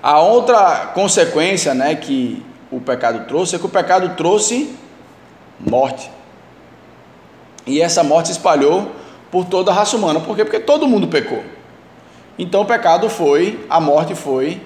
A 0.00 0.20
outra 0.20 0.92
consequência 0.94 1.74
né, 1.74 1.96
que 1.96 2.40
o 2.70 2.80
pecado 2.80 3.26
trouxe 3.26 3.56
é 3.56 3.58
que 3.58 3.66
o 3.66 3.70
pecado 3.70 4.10
trouxe 4.16 4.76
morte. 5.58 6.08
E 7.66 7.80
essa 7.80 8.04
morte 8.04 8.26
se 8.26 8.32
espalhou 8.34 8.92
por 9.32 9.44
toda 9.46 9.72
a 9.72 9.74
raça 9.74 9.96
humana. 9.96 10.20
Por 10.20 10.36
quê? 10.36 10.44
Porque 10.44 10.60
todo 10.60 10.86
mundo 10.86 11.08
pecou. 11.08 11.42
Então 12.38 12.60
o 12.60 12.66
pecado 12.66 13.10
foi, 13.10 13.66
a 13.68 13.80
morte 13.80 14.14
foi 14.14 14.60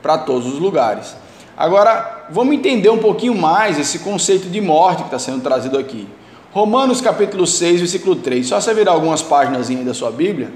para 0.00 0.16
todos 0.16 0.46
os 0.46 0.58
lugares. 0.58 1.14
Agora, 1.56 2.26
vamos 2.28 2.54
entender 2.54 2.90
um 2.90 2.98
pouquinho 2.98 3.34
mais 3.34 3.78
esse 3.78 4.00
conceito 4.00 4.48
de 4.48 4.60
morte 4.60 4.98
que 4.98 5.06
está 5.06 5.18
sendo 5.18 5.42
trazido 5.42 5.78
aqui. 5.78 6.06
Romanos 6.52 7.00
capítulo 7.00 7.46
6, 7.46 7.80
versículo 7.80 8.16
3. 8.16 8.46
Só 8.46 8.60
você 8.60 8.74
virar 8.74 8.92
algumas 8.92 9.22
páginas 9.22 9.68
da 9.68 9.94
sua 9.94 10.10
Bíblia. 10.10 10.52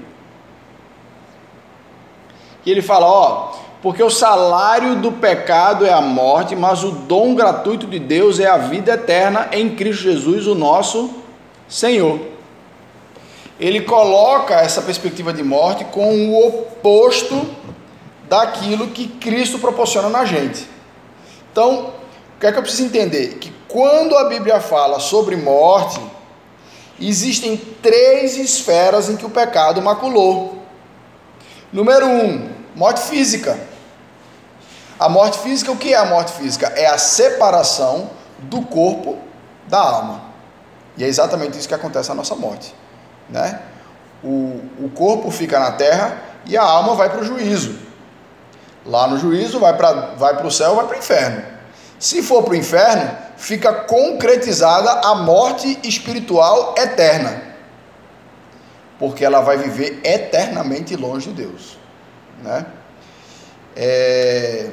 E 2.63 2.69
ele 2.69 2.83
fala, 2.83 3.07
ó, 3.07 3.53
porque 3.81 4.03
o 4.03 4.11
salário 4.11 4.97
do 4.97 5.11
pecado 5.11 5.85
é 5.85 5.91
a 5.91 6.01
morte, 6.01 6.55
mas 6.55 6.83
o 6.83 6.91
dom 6.91 7.33
gratuito 7.33 7.87
de 7.87 7.97
Deus 7.97 8.39
é 8.39 8.45
a 8.45 8.57
vida 8.57 8.93
eterna 8.93 9.49
em 9.51 9.71
Cristo 9.71 10.03
Jesus, 10.03 10.45
o 10.45 10.53
nosso 10.53 11.09
Senhor. 11.67 12.19
Ele 13.59 13.81
coloca 13.81 14.53
essa 14.53 14.83
perspectiva 14.83 15.33
de 15.33 15.43
morte 15.43 15.83
com 15.85 16.29
o 16.29 16.47
oposto 16.47 17.47
daquilo 18.29 18.87
que 18.87 19.07
Cristo 19.07 19.57
proporciona 19.57 20.09
na 20.09 20.25
gente. 20.25 20.69
Então, 21.51 21.93
o 22.35 22.39
que 22.39 22.47
é 22.47 22.51
que 22.51 22.57
eu 22.57 22.63
preciso 22.63 22.85
entender? 22.85 23.35
Que 23.35 23.51
quando 23.67 24.17
a 24.17 24.25
Bíblia 24.25 24.59
fala 24.59 24.99
sobre 24.99 25.35
morte, 25.35 26.01
existem 26.99 27.57
três 27.81 28.37
esferas 28.37 29.09
em 29.09 29.15
que 29.15 29.25
o 29.25 29.29
pecado 29.29 29.81
maculou. 29.81 30.63
Número 31.71 32.07
um, 32.07 32.49
morte 32.75 33.01
física. 33.01 33.59
A 34.99 35.09
morte 35.09 35.39
física, 35.39 35.71
o 35.71 35.77
que 35.77 35.93
é 35.93 35.97
a 35.97 36.05
morte 36.05 36.33
física? 36.33 36.67
É 36.75 36.85
a 36.85 36.97
separação 36.97 38.09
do 38.39 38.61
corpo 38.61 39.17
da 39.67 39.79
alma. 39.79 40.21
E 40.97 41.03
é 41.03 41.07
exatamente 41.07 41.57
isso 41.57 41.67
que 41.67 41.73
acontece 41.73 42.09
na 42.09 42.15
nossa 42.15 42.35
morte. 42.35 42.75
Né? 43.29 43.59
O, 44.23 44.61
o 44.79 44.91
corpo 44.93 45.31
fica 45.31 45.59
na 45.59 45.71
terra 45.71 46.21
e 46.45 46.57
a 46.57 46.61
alma 46.61 46.93
vai 46.93 47.09
para 47.09 47.21
o 47.21 47.23
juízo. 47.23 47.79
Lá 48.85 49.07
no 49.07 49.17
juízo 49.17 49.59
vai 49.59 49.75
para 49.75 49.91
vai 50.15 50.45
o 50.45 50.51
céu, 50.51 50.75
vai 50.75 50.87
para 50.87 50.95
o 50.95 50.99
inferno. 50.99 51.43
Se 51.99 52.23
for 52.23 52.43
para 52.43 52.53
o 52.53 52.55
inferno, 52.55 53.15
fica 53.37 53.71
concretizada 53.73 55.07
a 55.07 55.15
morte 55.15 55.79
espiritual 55.83 56.75
eterna. 56.77 57.43
Porque 58.97 59.23
ela 59.23 59.41
vai 59.41 59.57
viver 59.57 59.99
eternamente 60.03 60.95
longe 60.95 61.29
de 61.29 61.43
Deus. 61.43 61.77
Né? 62.43 62.65
É 63.75 64.71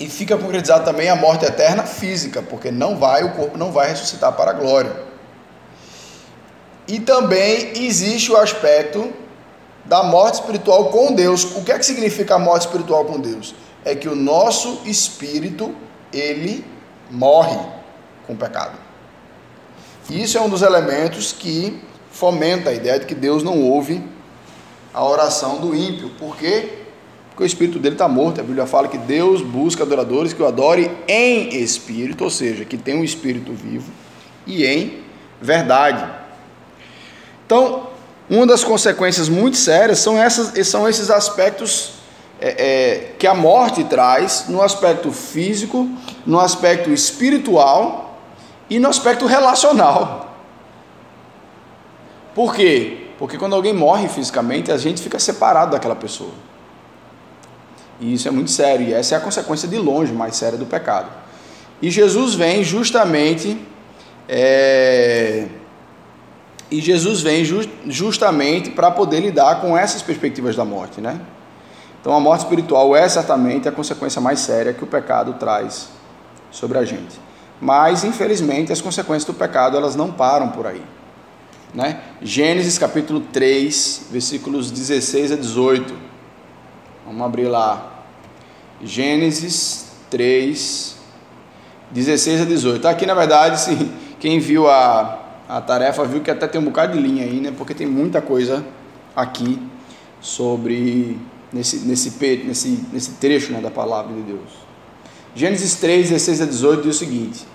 e 0.00 0.08
fica 0.08 0.38
concretizado 0.38 0.82
também 0.82 1.10
a 1.10 1.14
morte 1.14 1.44
eterna 1.44 1.82
física, 1.82 2.40
porque 2.40 2.70
não 2.70 2.96
vai, 2.96 3.22
o 3.22 3.32
corpo 3.32 3.58
não 3.58 3.70
vai 3.70 3.90
ressuscitar 3.90 4.32
para 4.32 4.52
a 4.52 4.54
glória. 4.54 4.96
E 6.88 6.98
também 6.98 7.72
existe 7.76 8.32
o 8.32 8.36
aspecto 8.38 9.12
da 9.90 10.04
morte 10.04 10.34
espiritual 10.34 10.90
com 10.90 11.12
Deus. 11.12 11.42
O 11.56 11.64
que 11.64 11.72
é 11.72 11.78
que 11.78 11.84
significa 11.84 12.36
a 12.36 12.38
morte 12.38 12.62
espiritual 12.66 13.04
com 13.04 13.18
Deus? 13.18 13.56
É 13.84 13.92
que 13.92 14.08
o 14.08 14.14
nosso 14.14 14.82
espírito, 14.84 15.74
ele 16.12 16.64
morre 17.10 17.58
com 18.24 18.34
o 18.34 18.36
pecado. 18.36 18.78
Isso 20.08 20.38
é 20.38 20.40
um 20.40 20.48
dos 20.48 20.62
elementos 20.62 21.32
que 21.32 21.82
fomenta 22.12 22.70
a 22.70 22.72
ideia 22.72 23.00
de 23.00 23.06
que 23.06 23.16
Deus 23.16 23.42
não 23.42 23.60
ouve 23.60 24.00
a 24.94 25.04
oração 25.04 25.58
do 25.58 25.74
ímpio. 25.74 26.10
Por 26.10 26.36
quê? 26.36 26.76
porque 27.40 27.44
o 27.44 27.46
espírito 27.46 27.78
dele 27.78 27.94
está 27.94 28.06
morto. 28.06 28.40
A 28.40 28.44
Bíblia 28.44 28.66
fala 28.66 28.86
que 28.86 28.98
Deus 28.98 29.40
busca 29.40 29.82
adoradores 29.82 30.34
que 30.34 30.42
o 30.42 30.46
adore 30.46 30.90
em 31.08 31.48
espírito, 31.56 32.22
ou 32.22 32.30
seja, 32.30 32.66
que 32.66 32.76
tem 32.76 32.94
um 32.94 33.02
espírito 33.02 33.52
vivo 33.54 33.90
e 34.46 34.66
em 34.66 35.02
verdade. 35.40 36.06
Então, 37.46 37.89
uma 38.30 38.46
das 38.46 38.62
consequências 38.62 39.28
muito 39.28 39.56
sérias 39.56 39.98
são, 39.98 40.16
essas, 40.16 40.66
são 40.68 40.88
esses 40.88 41.10
aspectos 41.10 41.94
é, 42.40 42.48
é, 42.48 43.12
que 43.18 43.26
a 43.26 43.34
morte 43.34 43.82
traz 43.82 44.44
no 44.48 44.62
aspecto 44.62 45.10
físico, 45.10 45.90
no 46.24 46.38
aspecto 46.38 46.90
espiritual 46.90 48.20
e 48.70 48.78
no 48.78 48.88
aspecto 48.88 49.26
relacional. 49.26 50.32
Por 52.32 52.54
quê? 52.54 53.08
Porque 53.18 53.36
quando 53.36 53.56
alguém 53.56 53.74
morre 53.74 54.08
fisicamente, 54.08 54.70
a 54.70 54.78
gente 54.78 55.02
fica 55.02 55.18
separado 55.18 55.72
daquela 55.72 55.96
pessoa. 55.96 56.30
E 57.98 58.14
isso 58.14 58.28
é 58.28 58.30
muito 58.30 58.52
sério, 58.52 58.86
e 58.86 58.94
essa 58.94 59.16
é 59.16 59.18
a 59.18 59.20
consequência 59.20 59.66
de 59.66 59.76
longe 59.76 60.12
mais 60.12 60.36
séria 60.36 60.56
do 60.56 60.66
pecado. 60.66 61.10
E 61.82 61.90
Jesus 61.90 62.34
vem 62.34 62.62
justamente. 62.62 63.60
É, 64.28 65.48
e 66.70 66.80
Jesus 66.80 67.20
vem 67.20 67.44
just, 67.44 67.68
justamente 67.86 68.70
para 68.70 68.90
poder 68.90 69.20
lidar 69.20 69.60
com 69.60 69.76
essas 69.76 70.02
perspectivas 70.02 70.54
da 70.54 70.64
morte, 70.64 71.00
né? 71.00 71.20
Então 72.00 72.14
a 72.14 72.20
morte 72.20 72.42
espiritual 72.42 72.94
é 72.94 73.08
certamente 73.08 73.68
a 73.68 73.72
consequência 73.72 74.20
mais 74.20 74.40
séria 74.40 74.72
que 74.72 74.84
o 74.84 74.86
pecado 74.86 75.34
traz 75.34 75.88
sobre 76.50 76.78
a 76.78 76.84
gente. 76.84 77.20
Mas 77.60 78.04
infelizmente 78.04 78.72
as 78.72 78.80
consequências 78.80 79.24
do 79.24 79.34
pecado 79.34 79.76
elas 79.76 79.96
não 79.96 80.10
param 80.10 80.48
por 80.48 80.66
aí, 80.66 80.82
né? 81.74 82.00
Gênesis 82.22 82.78
capítulo 82.78 83.20
3, 83.20 84.06
versículos 84.10 84.70
16 84.70 85.32
a 85.32 85.36
18. 85.36 85.92
Vamos 87.04 87.22
abrir 87.26 87.48
lá. 87.48 88.04
Gênesis 88.82 89.90
3, 90.08 90.96
16 91.90 92.42
a 92.42 92.44
18. 92.44 92.88
Aqui, 92.88 93.04
na 93.04 93.14
verdade, 93.14 93.60
se 93.60 93.90
quem 94.18 94.38
viu 94.38 94.70
a, 94.70 95.19
a 95.50 95.60
tarefa 95.60 96.04
viu 96.04 96.20
que 96.20 96.30
até 96.30 96.46
tem 96.46 96.60
um 96.60 96.64
bocado 96.64 96.92
de 96.92 97.02
linha 97.02 97.24
aí, 97.24 97.40
né? 97.40 97.52
Porque 97.56 97.74
tem 97.74 97.86
muita 97.86 98.20
coisa 98.20 98.64
aqui 99.14 99.58
sobre 100.20 101.18
nesse, 101.52 101.78
nesse, 101.80 102.10
nesse, 102.44 102.84
nesse 102.92 103.10
trecho 103.12 103.52
né, 103.52 103.60
da 103.60 103.70
palavra 103.70 104.14
de 104.14 104.22
Deus. 104.22 104.50
Gênesis 105.34 105.74
3, 105.76 106.10
16 106.10 106.42
a 106.42 106.44
18 106.46 106.82
diz 106.82 106.96
o 106.96 106.98
seguinte: 106.98 107.46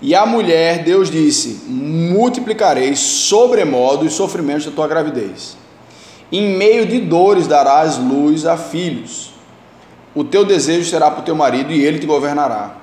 E 0.00 0.14
a 0.14 0.24
mulher, 0.24 0.84
Deus 0.84 1.10
disse: 1.10 1.64
Multiplicarei 1.68 2.94
sobremodo 2.94 4.06
os 4.06 4.14
sofrimentos 4.14 4.66
da 4.66 4.72
tua 4.72 4.86
gravidez. 4.86 5.56
Em 6.30 6.56
meio 6.56 6.86
de 6.86 7.00
dores 7.00 7.46
darás 7.46 7.98
luz 7.98 8.46
a 8.46 8.56
filhos 8.56 9.32
o 10.14 10.22
teu 10.22 10.44
desejo 10.44 10.88
será 10.88 11.10
para 11.10 11.20
o 11.20 11.24
teu 11.24 11.34
marido 11.34 11.72
e 11.72 11.84
ele 11.84 11.98
te 11.98 12.06
governará. 12.06 12.81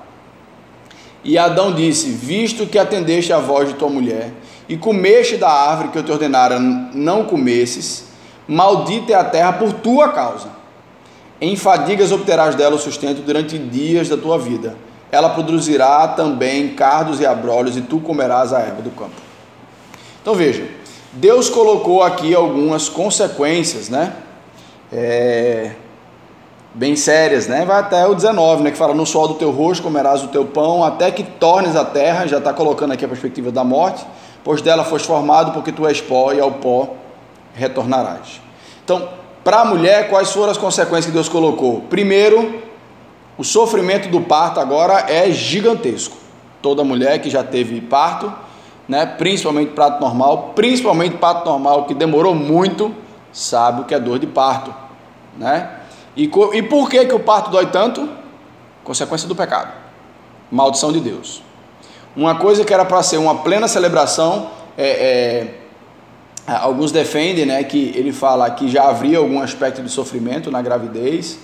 E 1.24 1.36
Adão 1.38 1.72
disse: 1.72 2.10
Visto 2.10 2.66
que 2.66 2.78
atendeste 2.78 3.32
à 3.32 3.38
voz 3.38 3.68
de 3.68 3.74
tua 3.74 3.88
mulher 3.88 4.32
e 4.68 4.76
comeste 4.76 5.36
da 5.36 5.50
árvore 5.50 5.88
que 5.88 5.98
eu 5.98 6.02
te 6.02 6.12
ordenara 6.12 6.58
não 6.58 7.24
comesses, 7.24 8.04
maldita 8.46 9.12
é 9.12 9.16
a 9.16 9.24
terra 9.24 9.52
por 9.52 9.72
tua 9.72 10.10
causa. 10.10 10.48
Em 11.40 11.56
fadigas 11.56 12.12
obterás 12.12 12.54
dela 12.54 12.76
o 12.76 12.78
sustento 12.78 13.22
durante 13.22 13.58
dias 13.58 14.08
da 14.08 14.16
tua 14.16 14.38
vida. 14.38 14.76
Ela 15.10 15.30
produzirá 15.30 16.06
também 16.08 16.68
cardos 16.74 17.18
e 17.18 17.26
abrolhos, 17.26 17.76
e 17.76 17.80
tu 17.80 17.98
comerás 17.98 18.52
a 18.52 18.60
erva 18.60 18.82
do 18.82 18.90
campo. 18.90 19.16
Então 20.22 20.34
veja, 20.34 20.68
Deus 21.12 21.48
colocou 21.48 22.02
aqui 22.02 22.34
algumas 22.34 22.88
consequências, 22.88 23.88
né? 23.88 24.12
É, 24.92 25.72
bem 26.74 26.96
sérias, 26.96 27.46
né? 27.46 27.64
Vai 27.64 27.80
até 27.80 28.06
o 28.06 28.14
19, 28.14 28.62
né? 28.62 28.70
Que 28.70 28.76
fala: 28.76 28.94
No 28.94 29.06
sol 29.06 29.28
do 29.28 29.34
teu 29.34 29.50
rosto 29.50 29.82
comerás 29.82 30.22
o 30.22 30.28
teu 30.28 30.44
pão, 30.44 30.84
até 30.84 31.10
que 31.10 31.22
tornes 31.22 31.76
a 31.76 31.84
terra. 31.84 32.26
Já 32.26 32.38
está 32.38 32.52
colocando 32.52 32.92
aqui 32.92 33.04
a 33.04 33.08
perspectiva 33.08 33.50
da 33.50 33.64
morte, 33.64 34.04
pois 34.44 34.62
dela 34.62 34.84
foste 34.84 35.06
formado, 35.06 35.52
porque 35.52 35.72
tu 35.72 35.86
és 35.86 36.00
pó 36.00 36.32
e 36.32 36.40
ao 36.40 36.52
pó 36.52 36.94
retornarás. 37.54 38.40
Então, 38.84 39.08
para 39.42 39.60
a 39.60 39.64
mulher, 39.64 40.08
quais 40.08 40.30
foram 40.32 40.50
as 40.50 40.58
consequências 40.58 41.06
que 41.06 41.12
Deus 41.12 41.28
colocou? 41.28 41.82
Primeiro, 41.82 42.62
o 43.38 43.44
sofrimento 43.44 44.08
do 44.08 44.20
parto 44.20 44.60
agora 44.60 45.06
é 45.08 45.30
gigantesco. 45.30 46.16
Toda 46.60 46.84
mulher 46.84 47.20
que 47.20 47.30
já 47.30 47.42
teve 47.42 47.80
parto, 47.80 48.30
né, 48.86 49.06
principalmente 49.06 49.72
parto 49.72 50.00
normal, 50.00 50.52
principalmente 50.54 51.16
parto 51.16 51.46
normal 51.48 51.86
que 51.86 51.94
demorou 51.94 52.34
muito, 52.34 52.94
sabe 53.32 53.80
o 53.80 53.84
que 53.84 53.94
é 53.94 53.98
dor 53.98 54.18
de 54.18 54.26
parto, 54.26 54.74
né? 55.38 55.79
E, 56.16 56.24
e 56.24 56.62
por 56.62 56.88
que, 56.88 57.04
que 57.06 57.14
o 57.14 57.20
parto 57.20 57.50
dói 57.50 57.66
tanto? 57.66 58.08
Consequência 58.82 59.28
do 59.28 59.34
pecado. 59.34 59.72
Maldição 60.50 60.92
de 60.92 61.00
Deus. 61.00 61.42
Uma 62.16 62.34
coisa 62.34 62.64
que 62.64 62.74
era 62.74 62.84
para 62.84 63.02
ser 63.02 63.18
uma 63.18 63.36
plena 63.36 63.68
celebração, 63.68 64.50
é, 64.76 65.54
é, 66.46 66.52
alguns 66.52 66.90
defendem 66.90 67.46
né, 67.46 67.62
que 67.62 67.92
ele 67.94 68.12
fala 68.12 68.50
que 68.50 68.68
já 68.68 68.88
havia 68.88 69.18
algum 69.18 69.40
aspecto 69.40 69.80
de 69.80 69.88
sofrimento 69.88 70.50
na 70.50 70.60
gravidez 70.60 71.38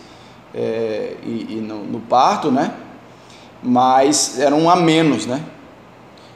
é, 0.52 1.14
e, 1.23 1.46
e 1.50 1.54
no, 1.61 1.85
no, 1.85 2.00
parto, 2.00 2.50
né? 2.50 2.73
mas 3.62 4.40
era 4.40 4.54
um 4.54 4.68
a 4.68 4.75
menos. 4.75 5.25
Né? 5.25 5.40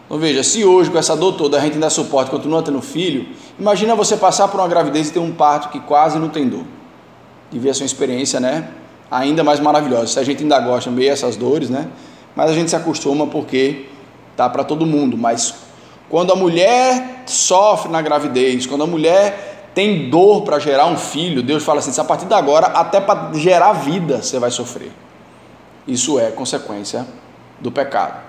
Então 0.06 0.16
veja, 0.18 0.44
se 0.44 0.64
hoje 0.64 0.90
com 0.90 0.99
essa 0.99 1.16
dor 1.16 1.32
toda 1.32 1.56
a 1.56 1.60
gente 1.60 1.76
dá 1.78 1.90
suporte 1.90 2.30
continua 2.30 2.62
tendo 2.62 2.80
filho, 2.80 3.26
imagina 3.58 3.96
você 3.96 4.16
passar 4.16 4.46
por 4.46 4.60
uma 4.60 4.68
gravidez 4.68 5.08
e 5.08 5.12
ter 5.12 5.18
um 5.18 5.32
parto 5.32 5.70
que 5.70 5.80
quase 5.80 6.20
não 6.20 6.28
tem 6.28 6.49
dor 6.49 6.64
devia 7.50 7.75
ser 7.75 7.83
uma 7.83 7.87
experiência, 7.87 8.40
né? 8.40 8.69
Ainda 9.11 9.42
mais 9.42 9.61
maravilhosa. 9.61 10.07
Se 10.07 10.19
a 10.19 10.25
gente 10.25 10.42
ainda 10.42 10.59
gosta 10.61 10.90
meio 10.90 11.11
essas 11.11 11.37
dores, 11.37 11.69
né? 11.69 11.88
Mas 12.35 12.50
a 12.50 12.54
gente 12.54 12.71
se 12.71 12.76
acostuma 12.76 13.26
porque 13.26 13.87
tá 14.37 14.49
para 14.49 14.64
todo 14.64 14.87
mundo. 14.87 15.16
Mas 15.16 15.54
Quando 16.09 16.33
a 16.33 16.37
mulher 16.37 17.23
sofre 17.26 17.90
na 17.90 18.02
gravidez, 18.02 18.66
quando 18.66 18.83
a 18.83 18.87
mulher 18.87 19.71
tem 19.73 20.11
dor 20.11 20.42
para 20.42 20.59
gerar 20.59 20.87
um 20.87 20.97
filho, 20.97 21.40
Deus 21.40 21.62
fala 21.62 21.78
assim: 21.78 21.99
a 22.00 22.04
partir 22.04 22.26
de 22.26 22.35
agora, 22.35 22.66
até 22.66 23.00
para 23.00 23.33
gerar 23.35 23.73
vida, 23.75 24.21
você 24.21 24.38
vai 24.38 24.50
sofrer. 24.50 24.90
Isso 25.87 26.19
é 26.19 26.33
consequência 26.33 27.07
do 27.61 27.71
pecado. 27.71 28.21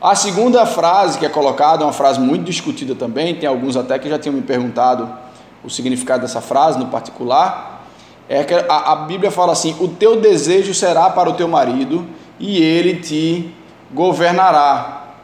A 0.00 0.14
segunda 0.14 0.66
frase 0.66 1.18
que 1.18 1.26
é 1.26 1.28
colocada 1.28 1.82
é 1.82 1.86
uma 1.86 1.92
frase 1.92 2.20
muito 2.20 2.44
discutida 2.44 2.94
também, 2.94 3.34
tem 3.34 3.48
alguns 3.48 3.76
até 3.76 3.98
que 3.98 4.08
já 4.08 4.18
tinham 4.18 4.34
me 4.34 4.42
perguntado 4.42 5.08
o 5.64 5.70
significado 5.70 6.22
dessa 6.22 6.40
frase 6.40 6.78
no 6.78 6.86
particular. 6.86 7.77
É 8.28 8.44
que 8.44 8.54
a, 8.54 8.92
a 8.92 8.96
Bíblia 8.96 9.30
fala 9.30 9.52
assim: 9.52 9.74
o 9.80 9.88
teu 9.88 10.20
desejo 10.20 10.74
será 10.74 11.08
para 11.10 11.30
o 11.30 11.34
teu 11.34 11.48
marido 11.48 12.06
e 12.38 12.62
ele 12.62 12.96
te 12.96 13.54
governará. 13.92 15.14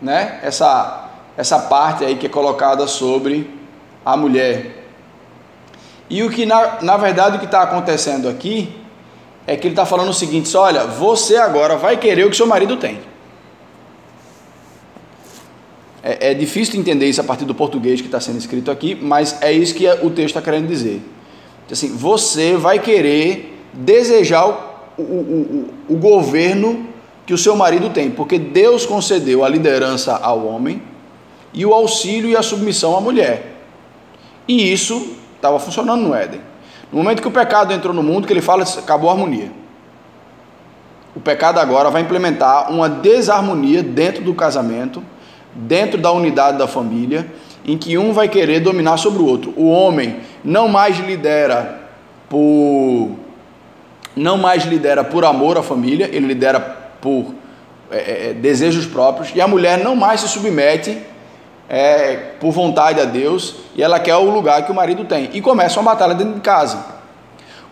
Né? 0.00 0.40
Essa, 0.42 1.10
essa 1.36 1.58
parte 1.58 2.04
aí 2.04 2.16
que 2.16 2.26
é 2.26 2.28
colocada 2.28 2.86
sobre 2.86 3.50
a 4.04 4.16
mulher. 4.16 4.84
E 6.08 6.22
o 6.22 6.30
que 6.30 6.46
na, 6.46 6.82
na 6.82 6.96
verdade 6.96 7.36
o 7.36 7.38
que 7.40 7.46
está 7.46 7.62
acontecendo 7.62 8.28
aqui 8.28 8.80
é 9.46 9.56
que 9.56 9.66
ele 9.66 9.72
está 9.72 9.84
falando 9.84 10.10
o 10.10 10.14
seguinte: 10.14 10.54
olha, 10.56 10.86
você 10.86 11.36
agora 11.36 11.76
vai 11.76 11.96
querer 11.96 12.24
o 12.24 12.30
que 12.30 12.36
seu 12.36 12.46
marido 12.46 12.76
tem. 12.76 13.00
É, 16.02 16.30
é 16.30 16.34
difícil 16.34 16.78
entender 16.78 17.06
isso 17.06 17.20
a 17.20 17.24
partir 17.24 17.46
do 17.46 17.54
português 17.54 18.00
que 18.00 18.06
está 18.06 18.20
sendo 18.20 18.38
escrito 18.38 18.70
aqui, 18.70 18.94
mas 18.94 19.40
é 19.42 19.50
isso 19.50 19.74
que 19.74 19.88
o 19.88 20.10
texto 20.10 20.36
está 20.36 20.42
querendo 20.42 20.68
dizer. 20.68 21.00
Assim, 21.70 21.96
você 21.96 22.56
vai 22.56 22.78
querer 22.78 23.58
desejar 23.72 24.46
o, 24.46 25.02
o, 25.02 25.66
o, 25.88 25.94
o 25.94 25.96
governo 25.96 26.86
que 27.26 27.32
o 27.32 27.38
seu 27.38 27.56
marido 27.56 27.90
tem, 27.90 28.10
porque 28.10 28.38
Deus 28.38 28.84
concedeu 28.84 29.44
a 29.44 29.48
liderança 29.48 30.16
ao 30.16 30.46
homem 30.46 30.82
e 31.52 31.64
o 31.64 31.72
auxílio 31.72 32.28
e 32.28 32.36
a 32.36 32.42
submissão 32.42 32.96
à 32.96 33.00
mulher. 33.00 33.54
E 34.46 34.72
isso 34.72 35.16
estava 35.36 35.58
funcionando 35.58 36.02
no 36.02 36.14
Éden. 36.14 36.40
No 36.92 36.98
momento 36.98 37.22
que 37.22 37.28
o 37.28 37.30
pecado 37.30 37.72
entrou 37.72 37.94
no 37.94 38.02
mundo, 38.02 38.26
que 38.26 38.32
ele 38.32 38.42
fala, 38.42 38.62
acabou 38.62 39.08
a 39.08 39.12
harmonia. 39.12 39.50
O 41.16 41.20
pecado 41.20 41.58
agora 41.58 41.90
vai 41.90 42.02
implementar 42.02 42.70
uma 42.70 42.88
desarmonia 42.88 43.82
dentro 43.82 44.22
do 44.22 44.34
casamento, 44.34 45.02
dentro 45.54 45.98
da 45.98 46.12
unidade 46.12 46.58
da 46.58 46.66
família, 46.66 47.26
em 47.64 47.78
que 47.78 47.96
um 47.96 48.12
vai 48.12 48.28
querer 48.28 48.60
dominar 48.60 48.96
sobre 48.96 49.22
o 49.22 49.26
outro. 49.26 49.54
O 49.56 49.68
homem 49.68 50.16
não 50.44 50.68
mais 50.68 50.98
lidera 50.98 51.80
por 52.28 53.10
não 54.16 54.36
mais 54.36 54.64
lidera 54.64 55.02
por 55.02 55.24
amor 55.24 55.58
à 55.58 55.62
família, 55.62 56.08
ele 56.12 56.26
lidera 56.26 56.60
por 56.60 57.34
é, 57.90 57.96
é, 57.96 58.30
é, 58.30 58.32
desejos 58.32 58.86
próprios, 58.86 59.30
e 59.34 59.40
a 59.40 59.48
mulher 59.48 59.78
não 59.78 59.96
mais 59.96 60.20
se 60.20 60.28
submete 60.28 60.98
é, 61.68 62.16
por 62.38 62.52
vontade 62.52 63.00
a 63.00 63.04
Deus, 63.04 63.56
e 63.74 63.82
ela 63.82 63.98
quer 63.98 64.16
o 64.16 64.30
lugar 64.30 64.64
que 64.64 64.70
o 64.70 64.74
marido 64.74 65.04
tem. 65.04 65.30
E 65.32 65.40
começa 65.40 65.80
uma 65.80 65.92
batalha 65.92 66.14
dentro 66.14 66.34
de 66.34 66.40
casa. 66.40 66.94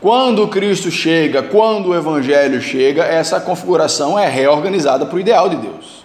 Quando 0.00 0.48
Cristo 0.48 0.90
chega, 0.90 1.42
quando 1.42 1.90
o 1.90 1.94
Evangelho 1.94 2.60
chega, 2.60 3.04
essa 3.04 3.40
configuração 3.40 4.18
é 4.18 4.28
reorganizada 4.28 5.06
para 5.06 5.16
o 5.16 5.20
ideal 5.20 5.48
de 5.48 5.56
Deus. 5.56 6.04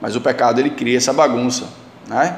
Mas 0.00 0.14
o 0.14 0.20
pecado 0.20 0.60
ele 0.60 0.70
cria 0.70 0.98
essa 0.98 1.12
bagunça, 1.12 1.64
né? 2.06 2.36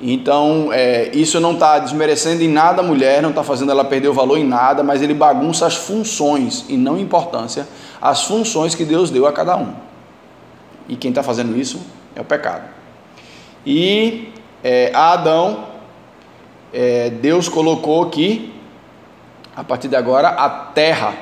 Então, 0.00 0.72
é, 0.72 1.10
isso 1.14 1.38
não 1.40 1.52
está 1.52 1.78
desmerecendo 1.78 2.42
em 2.42 2.48
nada 2.48 2.82
a 2.82 2.84
mulher, 2.84 3.22
não 3.22 3.30
está 3.30 3.44
fazendo 3.44 3.70
ela 3.70 3.84
perder 3.84 4.08
o 4.08 4.12
valor 4.12 4.36
em 4.36 4.44
nada, 4.44 4.82
mas 4.82 5.00
ele 5.02 5.14
bagunça 5.14 5.66
as 5.66 5.76
funções 5.76 6.64
e 6.68 6.76
não 6.76 6.98
importância, 6.98 7.66
as 8.02 8.24
funções 8.24 8.74
que 8.74 8.84
Deus 8.84 9.10
deu 9.10 9.26
a 9.26 9.32
cada 9.32 9.56
um. 9.56 9.72
E 10.88 10.96
quem 10.96 11.10
está 11.10 11.22
fazendo 11.22 11.56
isso 11.56 11.80
é 12.14 12.20
o 12.20 12.24
pecado. 12.24 12.68
E 13.64 14.32
é, 14.62 14.90
a 14.92 15.12
Adão, 15.12 15.64
é, 16.72 17.08
Deus 17.10 17.48
colocou 17.48 18.10
que, 18.10 18.52
a 19.56 19.62
partir 19.62 19.88
de 19.88 19.96
agora, 19.96 20.28
a 20.28 20.50
terra 20.50 21.14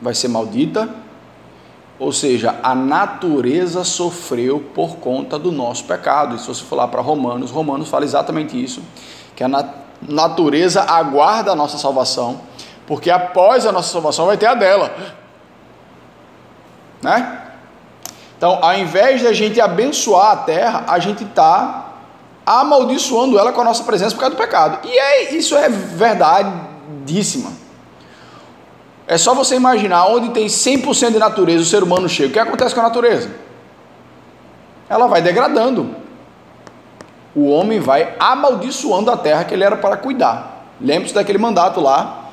vai 0.00 0.14
ser 0.14 0.28
maldita 0.28 0.88
ou 1.98 2.12
seja, 2.12 2.56
a 2.62 2.74
natureza 2.74 3.82
sofreu 3.84 4.60
por 4.74 4.96
conta 4.96 5.38
do 5.38 5.50
nosso 5.50 5.84
pecado. 5.84 6.36
E 6.36 6.38
se 6.38 6.46
você 6.46 6.74
lá 6.74 6.86
para 6.86 7.00
Romanos, 7.00 7.50
Romanos 7.50 7.88
fala 7.88 8.04
exatamente 8.04 8.62
isso, 8.62 8.82
que 9.34 9.42
a 9.42 9.48
nat 9.48 9.86
natureza 10.02 10.82
aguarda 10.82 11.52
a 11.52 11.54
nossa 11.54 11.78
salvação, 11.78 12.42
porque 12.86 13.10
após 13.10 13.64
a 13.64 13.72
nossa 13.72 13.90
salvação 13.90 14.26
vai 14.26 14.36
ter 14.36 14.44
a 14.44 14.54
dela. 14.54 14.94
Né? 17.00 17.42
Então, 18.36 18.58
ao 18.62 18.74
invés 18.74 19.20
de 19.20 19.26
a 19.26 19.32
gente 19.32 19.58
abençoar 19.58 20.32
a 20.32 20.36
terra, 20.36 20.84
a 20.86 20.98
gente 20.98 21.24
está 21.24 21.94
amaldiçoando 22.44 23.38
ela 23.38 23.52
com 23.52 23.62
a 23.62 23.64
nossa 23.64 23.82
presença 23.84 24.14
por 24.14 24.20
causa 24.20 24.36
do 24.36 24.38
pecado. 24.38 24.86
E 24.86 24.98
é, 24.98 25.34
isso 25.34 25.56
é 25.56 25.68
verdadíssima. 25.70 27.50
É 29.06 29.16
só 29.16 29.34
você 29.34 29.54
imaginar 29.54 30.06
onde 30.06 30.30
tem 30.30 30.46
100% 30.46 31.12
de 31.12 31.18
natureza, 31.18 31.62
o 31.62 31.66
ser 31.66 31.82
humano 31.82 32.08
chega. 32.08 32.28
O 32.28 32.32
que 32.32 32.38
acontece 32.38 32.74
com 32.74 32.80
a 32.80 32.84
natureza? 32.84 33.30
Ela 34.88 35.06
vai 35.06 35.22
degradando. 35.22 35.94
O 37.34 37.48
homem 37.48 37.78
vai 37.78 38.14
amaldiçoando 38.18 39.10
a 39.10 39.16
terra 39.16 39.44
que 39.44 39.54
ele 39.54 39.62
era 39.62 39.76
para 39.76 39.96
cuidar. 39.96 40.64
Lembre-se 40.80 41.14
daquele 41.14 41.38
mandato 41.38 41.80
lá, 41.80 42.30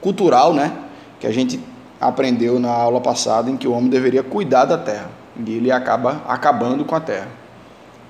cultural, 0.00 0.52
né? 0.52 0.72
Que 1.20 1.26
a 1.26 1.32
gente 1.32 1.60
aprendeu 2.00 2.58
na 2.58 2.70
aula 2.70 3.00
passada, 3.00 3.50
em 3.50 3.56
que 3.56 3.68
o 3.68 3.72
homem 3.72 3.88
deveria 3.88 4.22
cuidar 4.22 4.64
da 4.64 4.78
terra. 4.78 5.10
E 5.44 5.56
ele 5.56 5.70
acaba 5.70 6.22
acabando 6.26 6.84
com 6.84 6.94
a 6.94 7.00
terra. 7.00 7.28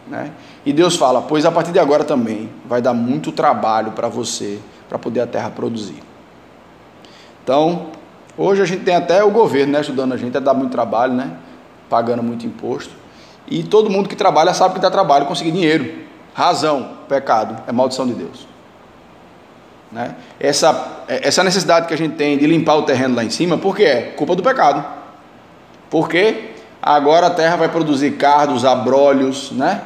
Né? 0.07 0.31
E 0.65 0.73
Deus 0.73 0.97
fala: 0.97 1.23
Pois 1.23 1.45
a 1.45 1.51
partir 1.51 1.73
de 1.73 1.79
agora 1.79 2.05
também 2.05 2.49
vai 2.65 2.81
dar 2.81 2.95
muito 2.95 3.33
trabalho 3.33 3.93
para 3.93 4.09
você, 4.09 4.59
para 4.89 4.99
poder 4.99 5.21
a 5.21 5.27
terra 5.27 5.51
produzir. 5.51 6.03
Então, 7.43 7.89
Hoje 8.39 8.61
a 8.61 8.65
gente 8.65 8.85
tem 8.85 8.95
até 8.95 9.25
o 9.25 9.31
governo 9.31 9.73
né, 9.73 9.79
ajudando 9.79 10.13
a 10.13 10.17
gente 10.17 10.39
dar 10.39 10.53
muito 10.53 10.71
trabalho, 10.71 11.15
né, 11.15 11.31
pagando 11.89 12.23
muito 12.23 12.47
imposto. 12.47 12.93
E 13.49 13.63
todo 13.63 13.89
mundo 13.89 14.09
que 14.09 14.17
trabalha 14.17 14.53
sabe 14.53 14.75
que 14.75 14.81
dá 14.81 14.91
trabalho 14.91 15.27
conseguir 15.27 15.53
dinheiro. 15.53 16.07
Razão, 16.35 16.91
pecado, 17.09 17.63
é 17.67 17.73
maldição 17.73 18.07
de 18.07 18.13
Deus. 18.13 18.47
Né? 19.91 20.17
Essa, 20.39 21.05
essa 21.09 21.43
necessidade 21.43 21.87
que 21.87 21.95
a 21.95 21.97
gente 21.97 22.17
tem 22.17 22.37
de 22.37 22.47
limpar 22.47 22.75
o 22.75 22.83
terreno 22.83 23.15
lá 23.15 23.25
em 23.25 23.31
cima, 23.31 23.57
por 23.57 23.75
quê? 23.75 24.13
Culpa 24.17 24.35
do 24.35 24.43
pecado. 24.43 24.85
Porque 25.89 26.51
agora 26.83 27.29
a 27.29 27.31
terra 27.31 27.57
vai 27.57 27.69
produzir 27.69 28.13
cardos, 28.13 28.65
abrolhos, 28.65 29.53
né? 29.53 29.83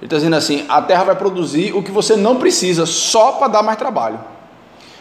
Ele 0.00 0.06
está 0.06 0.16
dizendo 0.16 0.36
assim: 0.36 0.64
a 0.68 0.80
terra 0.82 1.02
vai 1.02 1.16
produzir 1.16 1.72
o 1.74 1.82
que 1.82 1.90
você 1.90 2.14
não 2.14 2.36
precisa, 2.36 2.86
só 2.86 3.32
para 3.32 3.48
dar 3.48 3.62
mais 3.62 3.78
trabalho. 3.78 4.20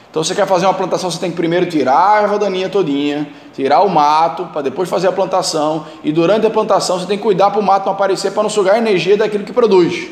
Então 0.10 0.24
você 0.24 0.34
quer 0.34 0.48
fazer 0.48 0.65
uma 0.65 0.74
plantação, 0.74 1.12
você 1.12 1.20
tem 1.20 1.30
que 1.30 1.36
primeiro 1.36 1.65
tirar 1.67 2.17
a 2.17 2.22
erva 2.22 2.39
daninha 2.39 2.70
todinha, 2.70 3.30
tirar 3.54 3.82
o 3.82 3.89
mato, 3.89 4.46
para 4.48 4.62
depois 4.62 4.89
fazer 4.89 5.08
a 5.08 5.12
plantação. 5.12 5.86
E 6.04 6.12
durante 6.12 6.48
a 6.48 6.50
plantação 6.50 7.00
você 7.00 7.06
tem 7.06 7.17
que 7.17 7.24
cuidar 7.24 7.52
para 7.52 7.60
o 7.60 7.63
mato 7.63 7.86
não 7.86 7.93
aparecer, 7.93 8.32
para 8.32 8.43
não 8.43 8.50
sugar 8.50 8.76
a 8.76 8.78
energia 8.78 9.17
daquilo 9.17 9.43
que 9.43 9.54
produz. 9.54 10.10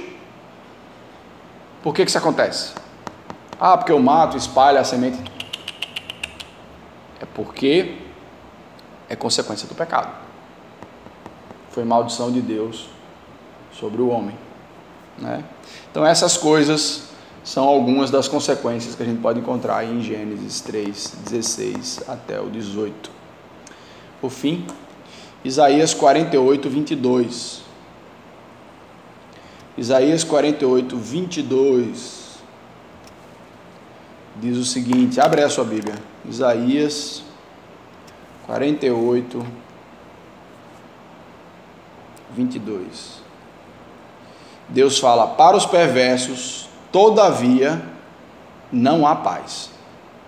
Por 1.82 1.94
que, 1.94 2.04
que 2.04 2.10
isso 2.10 2.18
acontece? 2.18 2.74
Ah, 3.60 3.78
porque 3.78 3.94
o 3.94 4.00
mato 4.00 4.36
espalha 4.36 4.82
a 4.82 4.84
semente. 4.84 5.20
É 7.22 7.26
porque 7.26 7.98
é 9.08 9.16
consequência 9.16 9.68
do 9.68 9.76
pecado. 9.76 10.12
Foi 11.72 11.84
maldição 11.84 12.32
de 12.32 12.42
Deus 12.42 12.90
sobre 13.72 14.02
o 14.02 14.10
homem. 14.10 14.38
Né? 15.18 15.44
Então 15.90 16.06
essas 16.06 16.36
coisas 16.36 17.05
são 17.46 17.64
algumas 17.64 18.10
das 18.10 18.28
consequências 18.28 18.96
que 18.96 19.04
a 19.04 19.06
gente 19.06 19.22
pode 19.22 19.40
encontrar 19.40 19.86
em 19.86 20.02
Gênesis 20.02 20.62
3, 20.62 21.18
16 21.30 22.04
até 22.08 22.42
o 22.42 22.50
18. 22.50 23.12
Por 24.20 24.32
fim, 24.32 24.66
Isaías 25.44 25.94
48, 25.94 26.68
22. 26.68 27.62
Isaías 29.78 30.24
48, 30.24 30.98
22 30.98 32.26
diz 34.38 34.58
o 34.58 34.66
seguinte: 34.66 35.20
abre 35.20 35.44
a 35.44 35.50
sua 35.50 35.64
Bíblia. 35.64 35.96
Isaías 36.28 37.24
48, 38.48 39.46
22. 42.32 43.22
Deus 44.68 44.98
fala: 44.98 45.28
Para 45.28 45.56
os 45.56 45.66
perversos 45.68 46.64
Todavia, 46.96 47.82
não 48.72 49.06
há 49.06 49.18
paz, 49.18 49.70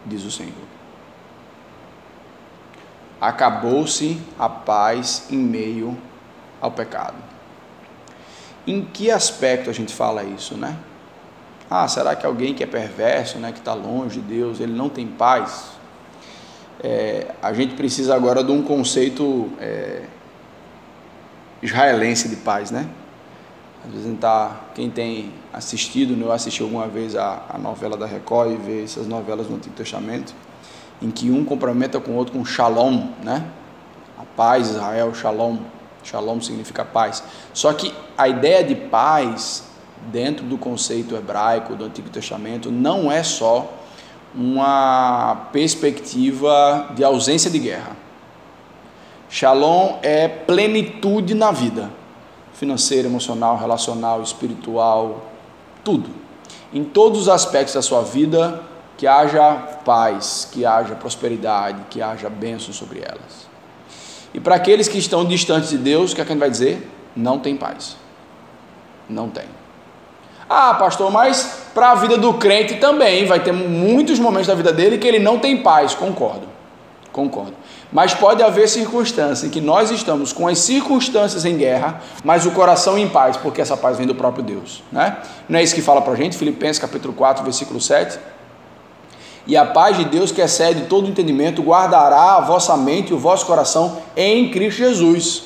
diz 0.06 0.26
o 0.26 0.30
Senhor. 0.30 0.52
Acabou-se 3.22 4.22
a 4.38 4.50
paz 4.50 5.28
em 5.32 5.38
meio 5.38 5.98
ao 6.60 6.70
pecado. 6.70 7.16
Em 8.68 8.84
que 8.84 9.10
aspecto 9.10 9.70
a 9.70 9.74
gente 9.74 9.94
fala 9.94 10.26
isso, 10.26 10.58
né? 10.58 10.76
Ah, 11.70 11.88
será 11.88 12.18
que 12.18 12.26
alguém 12.26 12.54
que 12.54 12.66
é 12.66 12.68
perverso, 12.68 13.38
né, 13.38 13.54
que 13.54 13.60
está 13.60 13.74
longe 13.74 14.20
de 14.20 14.28
Deus, 14.28 14.60
ele 14.60 14.74
não 14.74 14.90
tem 14.90 15.08
paz? 15.08 15.70
É, 16.84 17.28
a 17.42 17.54
gente 17.54 17.76
precisa 17.76 18.14
agora 18.14 18.44
de 18.44 18.52
um 18.52 18.62
conceito 18.62 19.50
é, 19.58 20.04
israelense 21.62 22.28
de 22.28 22.36
paz, 22.36 22.72
né? 22.72 22.90
Vezes 23.86 24.20
tá, 24.20 24.63
quem 24.76 24.90
tem 24.90 25.32
assistido, 25.54 26.16
né, 26.16 26.26
eu 26.26 26.32
assisti 26.32 26.62
alguma 26.62 26.88
vez 26.88 27.16
a, 27.16 27.44
a 27.50 27.58
novela 27.58 27.96
da 27.96 28.06
Record 28.06 28.52
e 28.52 28.56
vê 28.56 28.84
essas 28.84 29.08
novelas 29.08 29.48
do 29.48 29.56
Antigo 29.56 29.76
Testamento, 29.76 30.34
em 31.02 31.10
que 31.10 31.32
um 31.32 31.46
complementa 31.46 32.00
com 32.00 32.12
o 32.12 32.16
outro 32.16 32.34
com 32.34 32.44
shalom, 32.44 33.08
né? 33.24 33.46
A 34.18 34.24
paz, 34.36 34.72
Israel, 34.72 35.13
shalom. 35.13 35.58
Shalom 36.04 36.42
significa 36.42 36.84
paz. 36.84 37.24
Só 37.54 37.72
que 37.72 37.94
a 38.18 38.28
ideia 38.28 38.63
de 38.63 38.76
paz, 38.76 39.63
dentro 40.12 40.46
do 40.46 40.58
conceito 40.58 41.16
hebraico 41.16 41.76
do 41.76 41.86
Antigo 41.86 42.10
Testamento, 42.10 42.72
não 42.72 43.12
é 43.12 43.24
só 43.24 43.72
uma 44.36 45.50
perspectiva 45.54 46.92
de 46.96 47.04
ausência 47.04 47.50
de 47.50 47.60
guerra. 47.60 47.96
Shalom 49.30 50.00
é 50.02 50.28
plenitude 50.28 51.34
na 51.34 51.52
vida 51.52 51.90
financeira, 52.58 53.08
emocional, 53.08 53.56
relacional, 53.56 54.22
espiritual, 54.22 55.24
tudo. 55.84 56.10
Em 56.74 56.84
todos 56.84 57.22
os 57.22 57.30
aspectos 57.30 57.76
da 57.76 57.82
sua 57.84 58.02
vida, 58.02 58.62
que 58.98 59.06
haja 59.06 59.54
paz, 59.86 60.50
que 60.52 60.65
haja 60.65 60.96
prosperidade, 60.96 61.84
que 61.89 62.02
haja 62.02 62.30
bênção 62.30 62.74
sobre 62.74 63.00
elas. 63.00 63.48
E 64.34 64.39
para 64.39 64.56
aqueles 64.56 64.88
que 64.88 64.98
estão 64.98 65.24
distantes 65.24 65.70
de 65.70 65.78
Deus, 65.78 66.12
o 66.12 66.13
é 66.13 66.15
que 66.15 66.22
a 66.22 66.26
gente 66.26 66.39
vai 66.39 66.50
dizer? 66.50 66.91
Não 67.15 67.38
tem 67.38 67.56
paz. 67.56 67.96
Não 69.08 69.30
tem. 69.30 69.46
Ah, 70.50 70.74
pastor, 70.74 71.12
mas 71.12 71.67
para 71.76 71.91
a 71.91 71.96
vida 71.96 72.17
do 72.17 72.34
crente 72.34 72.76
também 72.76 73.26
vai 73.26 73.39
ter 73.39 73.52
muitos 73.52 74.17
momentos 74.17 74.48
da 74.48 74.56
vida 74.56 74.74
dele 74.74 74.98
que 74.98 75.08
ele 75.08 75.20
não 75.20 75.38
tem 75.38 75.62
paz. 75.62 75.93
Concordo. 75.93 76.48
Concordo. 77.12 77.54
Mas 77.91 78.13
pode 78.13 78.43
haver 78.43 78.67
circunstância 78.67 79.47
em 79.47 79.50
que 79.50 79.62
nós 79.62 79.91
estamos 79.91 80.34
com 80.34 80.47
as 80.47 80.60
circunstâncias 80.60 81.45
em 81.45 81.58
guerra, 81.58 82.02
mas 82.23 82.45
o 82.45 82.52
coração 82.52 82.97
em 82.97 83.08
paz, 83.08 83.38
porque 83.38 83.62
essa 83.62 83.78
paz 83.78 83.97
vem 83.97 84.06
do 84.06 84.13
próprio 84.13 84.43
Deus. 84.43 84.84
Né? 84.91 85.17
Não 85.47 85.58
é 85.58 85.63
isso 85.63 85.73
que 85.73 85.82
fala 85.82 86.02
para 86.02 86.13
a 86.13 86.15
gente? 86.15 86.38
Filipenses 86.38 86.80
capítulo 86.80 87.13
4, 87.13 87.43
versículo 87.43 87.80
7. 87.80 88.19
E 89.47 89.56
a 89.56 89.65
paz 89.65 89.95
de 89.95 90.04
Deus, 90.04 90.32
que 90.32 90.41
excede 90.41 90.88
todo 90.88 91.08
entendimento, 91.08 91.62
guardará 91.62 92.36
a 92.36 92.41
vossa 92.41 92.76
mente 92.76 93.12
e 93.12 93.13
o 93.13 93.17
vosso 93.17 93.45
coração 93.45 93.97
em 94.15 94.52
Cristo 94.52 94.80
Jesus. 94.80 95.43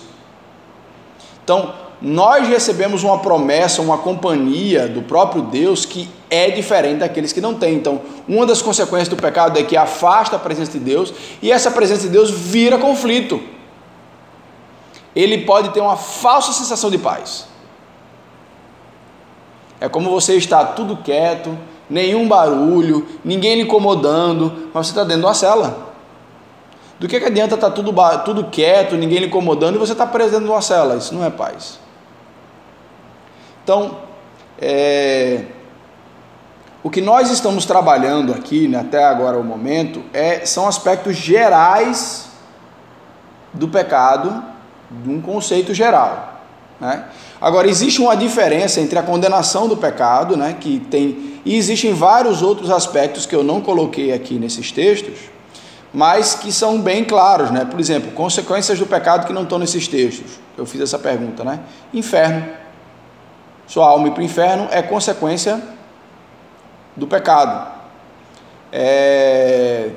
Então, 1.43 1.75
nós 2.01 2.47
recebemos 2.47 3.03
uma 3.03 3.19
promessa, 3.19 3.79
uma 3.79 3.99
companhia 3.99 4.87
do 4.87 5.03
próprio 5.03 5.43
Deus 5.43 5.85
que 5.85 6.09
é 6.31 6.49
diferente 6.49 6.99
daqueles 6.99 7.33
que 7.33 7.41
não 7.41 7.53
têm. 7.53 7.75
Então, 7.75 8.01
uma 8.25 8.45
das 8.45 8.61
consequências 8.61 9.09
do 9.09 9.17
pecado 9.17 9.59
é 9.59 9.63
que 9.63 9.75
afasta 9.75 10.37
a 10.37 10.39
presença 10.39 10.71
de 10.71 10.79
Deus 10.79 11.13
e 11.41 11.51
essa 11.51 11.69
presença 11.69 12.03
de 12.03 12.09
Deus 12.09 12.31
vira 12.31 12.77
conflito. 12.77 13.43
Ele 15.13 15.39
pode 15.39 15.69
ter 15.69 15.81
uma 15.81 15.97
falsa 15.97 16.53
sensação 16.53 16.89
de 16.89 16.97
paz. 16.97 17.47
É 19.81 19.89
como 19.89 20.09
você 20.09 20.37
está 20.37 20.63
tudo 20.63 20.95
quieto, 20.95 21.57
nenhum 21.89 22.29
barulho, 22.29 23.05
ninguém 23.25 23.55
lhe 23.55 23.61
incomodando, 23.63 24.69
mas 24.73 24.87
você 24.87 24.91
está 24.93 25.03
dentro 25.03 25.23
de 25.23 25.27
uma 25.27 25.33
cela. 25.33 25.91
Do 26.97 27.09
que, 27.09 27.19
que 27.19 27.25
adianta 27.25 27.55
estar 27.55 27.71
tá 27.71 27.75
tudo, 27.75 27.93
tudo 28.23 28.45
quieto, 28.45 28.95
ninguém 28.95 29.17
lhe 29.17 29.25
incomodando 29.25 29.75
e 29.75 29.79
você 29.79 29.91
está 29.91 30.07
preso 30.07 30.29
dentro 30.29 30.45
de 30.45 30.51
uma 30.51 30.61
cela? 30.61 30.95
Isso 30.95 31.13
não 31.13 31.25
é 31.25 31.29
paz. 31.29 31.77
Então, 33.63 33.97
é, 34.61 35.45
o 36.83 36.89
que 36.89 37.01
nós 37.01 37.29
estamos 37.29 37.65
trabalhando 37.65 38.33
aqui, 38.33 38.67
né, 38.67 38.79
até 38.79 39.03
agora 39.03 39.37
o 39.37 39.43
momento, 39.43 40.03
é, 40.13 40.45
são 40.45 40.67
aspectos 40.67 41.15
gerais 41.15 42.29
do 43.53 43.67
pecado, 43.67 44.43
de 44.89 45.09
um 45.09 45.21
conceito 45.21 45.73
geral. 45.73 46.41
Né? 46.79 47.05
Agora, 47.39 47.67
existe 47.67 48.01
uma 48.01 48.15
diferença 48.15 48.81
entre 48.81 48.97
a 48.97 49.03
condenação 49.03 49.67
do 49.67 49.77
pecado, 49.77 50.35
né, 50.35 50.55
que 50.59 50.79
tem, 50.79 51.39
e 51.45 51.55
existem 51.55 51.93
vários 51.93 52.41
outros 52.41 52.71
aspectos 52.71 53.25
que 53.25 53.35
eu 53.35 53.43
não 53.43 53.61
coloquei 53.61 54.11
aqui 54.11 54.39
nesses 54.39 54.71
textos, 54.71 55.19
mas 55.93 56.33
que 56.33 56.51
são 56.51 56.81
bem 56.81 57.03
claros. 57.03 57.51
Né? 57.51 57.65
Por 57.65 57.79
exemplo, 57.79 58.11
consequências 58.11 58.79
do 58.79 58.85
pecado 58.85 59.27
que 59.27 59.33
não 59.33 59.43
estão 59.43 59.59
nesses 59.59 59.87
textos. 59.87 60.39
Eu 60.57 60.65
fiz 60.65 60.81
essa 60.81 60.97
pergunta, 60.97 61.43
né? 61.43 61.59
Inferno 61.93 62.61
sua 63.71 63.87
alma 63.87 64.09
ir 64.09 64.11
para 64.11 64.19
o 64.19 64.25
inferno 64.25 64.67
é 64.69 64.81
consequência 64.81 65.63
do 66.95 67.07
pecado. 67.07 67.71
É, 68.71 69.91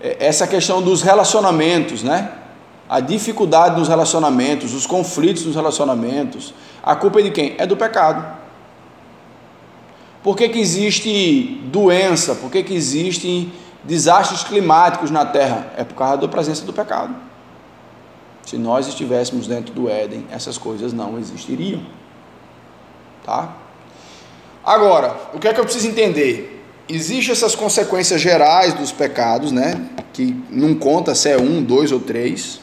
é, 0.00 0.16
essa 0.20 0.46
questão 0.46 0.82
dos 0.82 1.02
relacionamentos, 1.02 2.02
né? 2.02 2.32
A 2.88 3.00
dificuldade 3.00 3.78
nos 3.78 3.88
relacionamentos, 3.88 4.72
os 4.72 4.86
conflitos 4.86 5.44
nos 5.44 5.54
relacionamentos, 5.54 6.54
a 6.82 6.96
culpa 6.96 7.20
é 7.20 7.22
de 7.24 7.30
quem? 7.30 7.54
É 7.58 7.66
do 7.66 7.76
pecado. 7.76 8.38
Por 10.22 10.36
que, 10.36 10.48
que 10.48 10.58
existe 10.58 11.60
doença? 11.66 12.34
Por 12.34 12.50
que, 12.50 12.62
que 12.62 12.74
existem 12.74 13.52
desastres 13.84 14.42
climáticos 14.42 15.10
na 15.10 15.24
Terra? 15.24 15.72
É 15.76 15.84
por 15.84 15.94
causa 15.94 16.16
da 16.16 16.28
presença 16.28 16.64
do 16.64 16.72
pecado. 16.72 17.14
Se 18.44 18.56
nós 18.56 18.88
estivéssemos 18.88 19.46
dentro 19.46 19.74
do 19.74 19.88
Éden, 19.88 20.26
essas 20.30 20.56
coisas 20.56 20.92
não 20.92 21.18
existiriam. 21.18 21.82
Tá? 23.24 23.52
Agora, 24.68 25.16
o 25.32 25.38
que 25.38 25.48
é 25.48 25.54
que 25.54 25.58
eu 25.58 25.64
preciso 25.64 25.88
entender? 25.88 26.62
Existem 26.86 27.32
essas 27.32 27.54
consequências 27.54 28.20
gerais 28.20 28.74
dos 28.74 28.92
pecados, 28.92 29.50
né? 29.50 29.88
Que 30.12 30.36
não 30.50 30.74
conta 30.74 31.14
se 31.14 31.30
é 31.30 31.38
um, 31.38 31.62
dois 31.62 31.90
ou 31.90 31.98
três. 31.98 32.60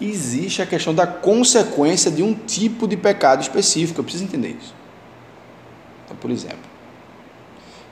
Existe 0.00 0.62
a 0.62 0.66
questão 0.66 0.94
da 0.94 1.06
consequência 1.06 2.10
de 2.10 2.22
um 2.22 2.32
tipo 2.32 2.88
de 2.88 2.96
pecado 2.96 3.42
específico. 3.42 4.00
Eu 4.00 4.04
preciso 4.04 4.24
entender 4.24 4.56
isso. 4.58 4.74
Então, 6.06 6.16
por 6.16 6.30
exemplo, 6.30 6.56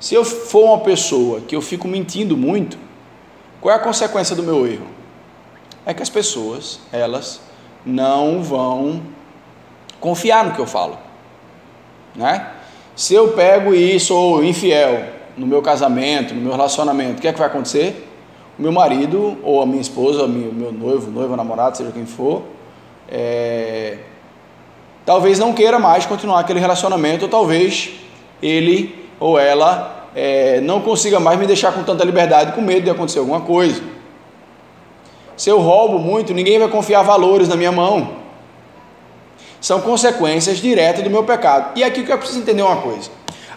se 0.01 0.15
eu 0.15 0.25
for 0.25 0.65
uma 0.65 0.81
pessoa 0.81 1.43
que 1.43 1.55
eu 1.55 1.61
fico 1.61 1.87
mentindo 1.87 2.35
muito, 2.35 2.79
qual 3.61 3.75
é 3.75 3.77
a 3.77 3.83
consequência 3.83 4.35
do 4.35 4.43
meu 4.43 4.67
erro? 4.67 4.87
É 5.85 5.93
que 5.93 6.03
as 6.03 6.09
pessoas, 6.09 6.81
elas 6.91 7.43
não 7.85 8.43
vão 8.43 9.03
confiar 10.01 10.47
no 10.47 10.55
que 10.55 10.59
eu 10.59 10.67
falo 10.67 11.05
né? 12.17 12.51
Se 12.97 13.13
eu 13.13 13.29
pego 13.33 13.75
e 13.75 14.01
sou 14.01 14.43
infiel 14.43 15.03
no 15.37 15.47
meu 15.47 15.61
casamento, 15.61 16.35
no 16.35 16.41
meu 16.41 16.53
relacionamento, 16.53 17.19
o 17.19 17.21
que 17.21 17.29
é 17.29 17.33
que 17.33 17.39
vai 17.39 17.47
acontecer? 17.47 18.09
O 18.59 18.63
meu 18.63 18.73
marido, 18.73 19.37
ou 19.43 19.61
a 19.61 19.67
minha 19.67 19.83
esposa, 19.83 20.25
o 20.25 20.29
meu, 20.29 20.51
meu 20.51 20.73
noivo, 20.73 21.11
noiva, 21.11 21.37
namorado, 21.37 21.77
seja 21.77 21.93
quem 21.93 22.07
for, 22.07 22.45
é... 23.07 23.99
talvez 25.05 25.39
não 25.39 25.53
queira 25.53 25.79
mais 25.79 26.07
continuar 26.07 26.41
aquele 26.41 26.59
relacionamento, 26.59 27.27
ou 27.27 27.31
talvez 27.31 27.91
ele 28.43 29.07
ou 29.21 29.39
ela 29.39 30.09
é, 30.15 30.63
não 30.63 30.81
consiga 30.81 31.21
mais 31.21 31.39
me 31.39 31.47
deixar 31.47 31.75
com 31.75 31.83
tanta 31.83 32.03
liberdade, 32.03 32.53
com 32.53 32.63
medo 32.63 32.85
de 32.85 32.91
acontecer 32.91 33.19
alguma 33.19 33.43
coisa. 33.43 33.83
Se 35.37 35.51
eu 35.51 35.59
roubo 35.59 35.99
muito, 35.99 36.33
ninguém 36.33 36.59
vai 36.59 36.69
confiar 36.69 37.03
valores 37.03 37.47
na 37.47 37.57
minha 37.57 37.73
mão 37.73 38.25
são 39.67 39.81
consequências 39.81 40.59
diretas 40.59 41.03
do 41.03 41.11
meu 41.11 41.25
pecado. 41.25 41.73
E 41.75 41.83
aqui 41.83 42.05
que 42.05 42.13
eu 42.13 42.19
preciso 42.19 42.39
entender 42.39 42.63
uma 42.63 42.77
coisa: 42.77 43.11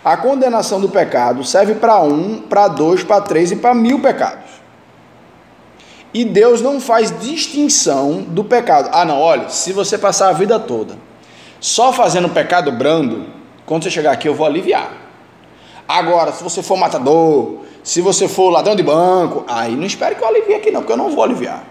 a 0.04 0.18
condenação 0.18 0.82
do 0.82 0.90
pecado 0.90 1.44
serve 1.44 1.76
para 1.76 2.02
um, 2.02 2.42
para 2.42 2.68
dois, 2.68 3.04
para 3.04 3.22
três 3.22 3.52
e 3.52 3.56
para 3.56 3.76
mil 3.76 4.00
pecados. 4.00 4.50
E 6.12 6.26
Deus 6.26 6.62
não 6.62 6.82
faz 6.82 7.14
distinção 7.20 8.24
do 8.24 8.44
pecado. 8.44 8.90
Ah, 8.92 9.06
não, 9.06 9.20
olha, 9.20 9.50
se 9.50 9.72
você 9.72 10.00
passar 10.00 10.30
a 10.30 10.34
vida 10.34 10.60
toda 10.60 10.98
só 11.60 11.94
fazendo 11.94 12.28
pecado 12.30 12.72
brando, 12.72 13.28
quando 13.64 13.84
você 13.84 13.92
chegar 13.92 14.14
aqui 14.14 14.28
eu 14.28 14.34
vou 14.34 14.48
aliviar. 14.48 14.92
Agora, 15.88 16.32
se 16.32 16.44
você 16.44 16.64
for 16.64 16.76
matador, 16.76 17.60
se 17.84 18.02
você 18.02 18.28
for 18.28 18.50
ladrão 18.50 18.76
de 18.76 18.82
banco, 18.82 19.46
aí 19.48 19.76
não 19.76 19.86
espere 19.86 20.16
que 20.16 20.24
eu 20.24 20.28
alivie 20.28 20.56
aqui 20.56 20.72
não, 20.72 20.82
porque 20.82 20.94
eu 20.94 20.98
não 20.98 21.12
vou 21.12 21.24
aliviar. 21.24 21.64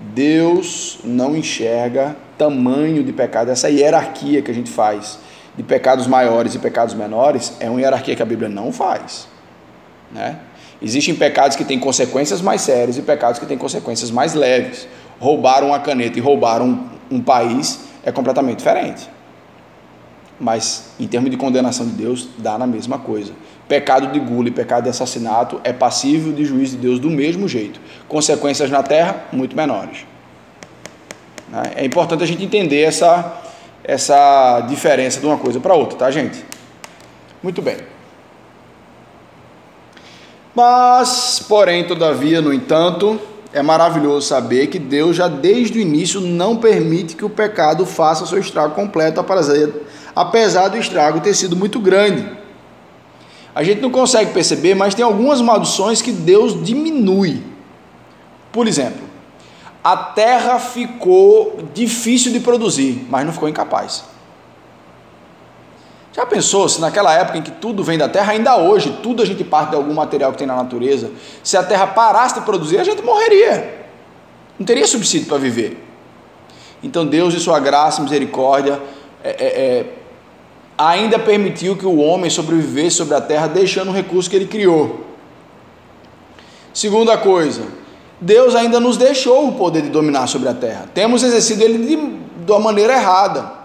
Deus 0.00 0.98
não 1.04 1.36
enxerga 1.36 2.16
tamanho 2.38 3.02
de 3.02 3.12
pecado, 3.12 3.50
essa 3.50 3.68
hierarquia 3.68 4.40
que 4.40 4.50
a 4.50 4.54
gente 4.54 4.70
faz 4.70 5.18
de 5.56 5.64
pecados 5.64 6.06
maiores 6.06 6.54
e 6.54 6.58
pecados 6.58 6.94
menores, 6.94 7.52
é 7.58 7.68
uma 7.68 7.80
hierarquia 7.80 8.14
que 8.14 8.22
a 8.22 8.26
Bíblia 8.26 8.48
não 8.48 8.72
faz. 8.72 9.26
Né? 10.12 10.36
Existem 10.80 11.14
pecados 11.14 11.56
que 11.56 11.64
têm 11.64 11.80
consequências 11.80 12.40
mais 12.40 12.62
sérias 12.62 12.96
e 12.96 13.02
pecados 13.02 13.40
que 13.40 13.46
têm 13.46 13.58
consequências 13.58 14.10
mais 14.12 14.34
leves. 14.34 14.86
Roubar 15.18 15.64
uma 15.64 15.80
caneta 15.80 16.16
e 16.16 16.22
roubar 16.22 16.62
um, 16.62 16.86
um 17.10 17.20
país 17.20 17.80
é 18.04 18.12
completamente 18.12 18.58
diferente. 18.58 19.10
Mas, 20.38 20.92
em 21.00 21.08
termos 21.08 21.30
de 21.32 21.36
condenação 21.36 21.84
de 21.84 21.92
Deus, 21.92 22.28
dá 22.38 22.56
na 22.56 22.66
mesma 22.66 22.98
coisa. 22.98 23.32
Pecado 23.66 24.12
de 24.12 24.20
gula 24.20 24.46
e 24.46 24.52
pecado 24.52 24.84
de 24.84 24.90
assassinato 24.90 25.60
é 25.64 25.72
passível 25.72 26.32
de 26.32 26.44
juízo 26.44 26.76
de 26.76 26.82
Deus 26.82 27.00
do 27.00 27.10
mesmo 27.10 27.48
jeito. 27.48 27.80
Consequências 28.06 28.70
na 28.70 28.84
terra, 28.84 29.24
muito 29.32 29.56
menores. 29.56 30.06
Né? 31.50 31.62
É 31.76 31.84
importante 31.84 32.22
a 32.22 32.26
gente 32.26 32.44
entender 32.44 32.82
essa, 32.82 33.40
essa 33.82 34.60
diferença 34.68 35.20
de 35.20 35.26
uma 35.26 35.38
coisa 35.38 35.60
para 35.60 35.74
outra, 35.74 35.98
tá, 35.98 36.10
gente? 36.10 36.44
Muito 37.42 37.62
bem. 37.62 37.76
Mas, 40.54 41.44
porém, 41.48 41.84
todavia, 41.84 42.40
no 42.40 42.52
entanto, 42.52 43.20
é 43.52 43.62
maravilhoso 43.62 44.26
saber 44.26 44.66
que 44.66 44.78
Deus 44.78 45.16
já 45.16 45.28
desde 45.28 45.78
o 45.78 45.80
início 45.80 46.20
não 46.20 46.56
permite 46.56 47.14
que 47.14 47.24
o 47.24 47.30
pecado 47.30 47.86
faça 47.86 48.26
seu 48.26 48.38
estrago 48.38 48.74
completo, 48.74 49.24
apesar 50.14 50.68
do 50.68 50.76
estrago 50.76 51.20
ter 51.20 51.34
sido 51.34 51.54
muito 51.54 51.78
grande. 51.78 52.28
A 53.54 53.62
gente 53.62 53.80
não 53.80 53.90
consegue 53.90 54.32
perceber, 54.32 54.74
mas 54.74 54.94
tem 54.94 55.04
algumas 55.04 55.40
maldições 55.40 56.02
que 56.02 56.12
Deus 56.12 56.62
diminui. 56.62 57.42
Por 58.52 58.68
exemplo, 58.68 59.07
a 59.82 59.96
terra 59.96 60.58
ficou 60.58 61.58
difícil 61.72 62.32
de 62.32 62.40
produzir, 62.40 63.06
mas 63.08 63.24
não 63.24 63.32
ficou 63.32 63.48
incapaz. 63.48 64.04
Já 66.12 66.26
pensou 66.26 66.68
se 66.68 66.80
naquela 66.80 67.14
época 67.14 67.38
em 67.38 67.42
que 67.42 67.52
tudo 67.52 67.84
vem 67.84 67.96
da 67.96 68.08
terra, 68.08 68.32
ainda 68.32 68.56
hoje, 68.56 68.98
tudo 69.02 69.22
a 69.22 69.26
gente 69.26 69.44
parte 69.44 69.70
de 69.70 69.76
algum 69.76 69.94
material 69.94 70.32
que 70.32 70.38
tem 70.38 70.46
na 70.46 70.56
natureza, 70.56 71.12
se 71.44 71.56
a 71.56 71.62
terra 71.62 71.86
parasse 71.86 72.34
de 72.34 72.40
produzir, 72.40 72.78
a 72.78 72.84
gente 72.84 73.02
morreria. 73.02 73.86
Não 74.58 74.66
teria 74.66 74.86
subsídio 74.86 75.28
para 75.28 75.38
viver. 75.38 75.84
Então 76.82 77.06
Deus, 77.06 77.34
em 77.34 77.38
sua 77.38 77.60
graça 77.60 78.00
e 78.00 78.04
misericórdia, 78.04 78.80
é, 79.22 79.30
é, 79.30 79.46
é, 79.46 79.86
ainda 80.76 81.18
permitiu 81.18 81.76
que 81.76 81.86
o 81.86 81.98
homem 81.98 82.28
sobrevivesse 82.28 82.96
sobre 82.96 83.14
a 83.14 83.20
terra, 83.20 83.46
deixando 83.46 83.90
o 83.90 83.94
recurso 83.94 84.28
que 84.28 84.36
ele 84.36 84.46
criou. 84.46 85.04
Segunda 86.74 87.16
coisa, 87.16 87.62
Deus 88.20 88.54
ainda 88.54 88.80
nos 88.80 88.96
deixou 88.96 89.48
o 89.48 89.52
poder 89.52 89.82
de 89.82 89.88
dominar 89.88 90.26
sobre 90.26 90.48
a 90.48 90.54
terra. 90.54 90.86
Temos 90.92 91.22
exercido 91.22 91.62
ele 91.62 91.78
de, 91.78 92.44
de 92.44 92.52
uma 92.52 92.60
maneira 92.60 92.94
errada 92.94 93.58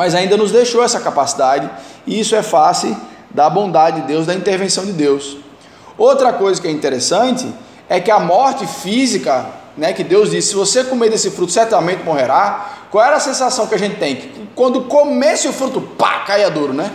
mas 0.00 0.14
ainda 0.14 0.36
nos 0.36 0.50
deixou 0.50 0.82
essa 0.82 1.00
capacidade, 1.00 1.68
e 2.06 2.18
isso 2.18 2.34
é 2.34 2.42
face 2.42 2.96
da 3.30 3.50
bondade 3.50 4.00
de 4.00 4.06
Deus, 4.06 4.26
da 4.26 4.34
intervenção 4.34 4.84
de 4.84 4.92
Deus. 4.92 5.36
Outra 5.98 6.32
coisa 6.32 6.60
que 6.60 6.66
é 6.66 6.70
interessante 6.70 7.46
é 7.88 8.00
que 8.00 8.10
a 8.10 8.18
morte 8.18 8.66
física, 8.66 9.46
né, 9.76 9.92
que 9.92 10.02
Deus 10.02 10.30
disse, 10.30 10.48
se 10.48 10.54
você 10.54 10.84
comer 10.84 11.10
desse 11.10 11.30
fruto, 11.30 11.52
certamente 11.52 12.02
morrerá. 12.02 12.86
Qual 12.90 13.04
era 13.04 13.16
a 13.16 13.20
sensação 13.20 13.66
que 13.66 13.74
a 13.74 13.78
gente 13.78 13.96
tem? 13.96 14.16
Que 14.16 14.48
quando 14.54 14.84
comesse 14.84 15.46
o 15.46 15.52
fruto, 15.52 15.80
pá, 15.80 16.20
caia 16.20 16.50
duro, 16.50 16.72
né? 16.72 16.90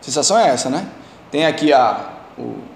A 0.00 0.04
sensação 0.04 0.38
é 0.38 0.48
essa, 0.48 0.70
né? 0.70 0.86
Tem 1.30 1.44
aqui 1.44 1.72
a, 1.72 2.08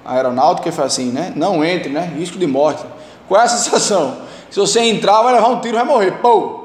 a 0.05 0.15
aeronáutica 0.15 0.71
que 0.71 0.75
fala 0.75 0.87
assim, 0.87 1.11
né? 1.11 1.33
Não 1.35 1.65
entre, 1.65 1.91
né? 1.91 2.13
Risco 2.17 2.39
de 2.39 2.47
morte. 2.47 2.85
Qual 3.29 3.41
é 3.41 3.45
a 3.45 3.49
sensação? 3.49 4.19
Se 4.51 4.59
você 4.59 4.81
entrar, 4.81 5.23
vai 5.23 5.35
levar 5.35 5.49
um 5.49 5.61
tiro, 5.61 5.77
vai 5.77 5.85
morrer. 5.85 6.13
Pô! 6.21 6.65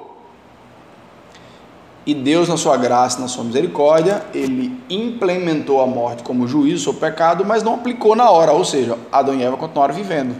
E 2.05 2.13
Deus, 2.13 2.49
na 2.49 2.57
sua 2.57 2.75
graça, 2.75 3.19
na 3.19 3.27
sua 3.27 3.43
misericórdia, 3.43 4.25
ele 4.33 4.81
implementou 4.89 5.79
a 5.81 5.85
morte 5.85 6.23
como 6.23 6.47
juízo 6.47 6.85
sobre 6.85 6.97
o 6.97 7.01
pecado, 7.01 7.45
mas 7.45 7.61
não 7.61 7.75
aplicou 7.75 8.15
na 8.15 8.29
hora, 8.31 8.51
ou 8.51 8.65
seja, 8.65 8.97
Adão 9.11 9.35
e 9.35 9.43
Eva 9.43 9.55
continuaram 9.57 9.93
vivendo, 9.93 10.35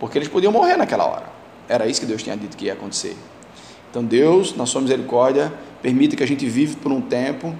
porque 0.00 0.16
eles 0.16 0.28
podiam 0.28 0.50
morrer 0.50 0.76
naquela 0.76 1.04
hora. 1.04 1.24
Era 1.68 1.86
isso 1.86 2.00
que 2.00 2.06
Deus 2.06 2.22
tinha 2.22 2.36
dito 2.36 2.56
que 2.56 2.66
ia 2.66 2.72
acontecer. 2.72 3.16
Então 3.90 4.02
Deus, 4.02 4.56
na 4.56 4.64
sua 4.64 4.80
misericórdia, 4.80 5.52
permite 5.82 6.16
que 6.16 6.22
a 6.22 6.26
gente 6.26 6.46
vive 6.48 6.76
por 6.76 6.90
um 6.90 7.02
tempo. 7.02 7.54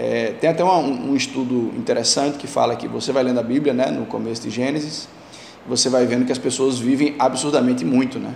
É, 0.00 0.34
tem 0.40 0.48
até 0.48 0.62
um, 0.62 1.10
um, 1.10 1.16
estudo 1.16 1.72
interessante 1.76 2.38
que 2.38 2.46
fala 2.46 2.76
que 2.76 2.86
você 2.86 3.10
vai 3.10 3.24
lendo 3.24 3.40
a 3.40 3.42
Bíblia, 3.42 3.74
né, 3.74 3.86
no 3.86 4.06
começo 4.06 4.42
de 4.42 4.48
Gênesis, 4.48 5.08
você 5.66 5.88
vai 5.88 6.06
vendo 6.06 6.24
que 6.24 6.30
as 6.30 6.38
pessoas 6.38 6.78
vivem 6.78 7.16
absurdamente 7.18 7.84
muito, 7.84 8.20
né? 8.20 8.32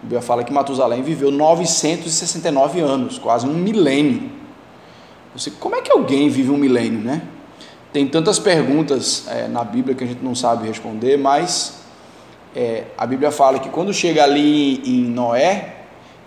A 0.00 0.02
Bíblia 0.02 0.20
fala 0.20 0.44
que 0.44 0.52
Matusalém 0.52 1.00
viveu 1.00 1.30
969 1.30 2.80
anos, 2.80 3.18
quase 3.18 3.46
um 3.46 3.54
milênio. 3.54 4.30
Você, 5.34 5.50
como 5.50 5.76
é 5.76 5.80
que 5.80 5.90
alguém 5.90 6.28
vive 6.28 6.50
um 6.50 6.58
milênio, 6.58 7.00
né? 7.00 7.22
Tem 7.90 8.06
tantas 8.06 8.38
perguntas 8.38 9.26
é, 9.28 9.48
na 9.48 9.64
Bíblia 9.64 9.94
que 9.94 10.04
a 10.04 10.06
gente 10.06 10.22
não 10.22 10.34
sabe 10.34 10.68
responder, 10.68 11.16
mas 11.16 11.78
é, 12.54 12.84
a 12.98 13.06
Bíblia 13.06 13.30
fala 13.30 13.58
que 13.58 13.70
quando 13.70 13.94
chega 13.94 14.22
ali 14.22 14.82
em 14.84 15.04
Noé, 15.04 15.76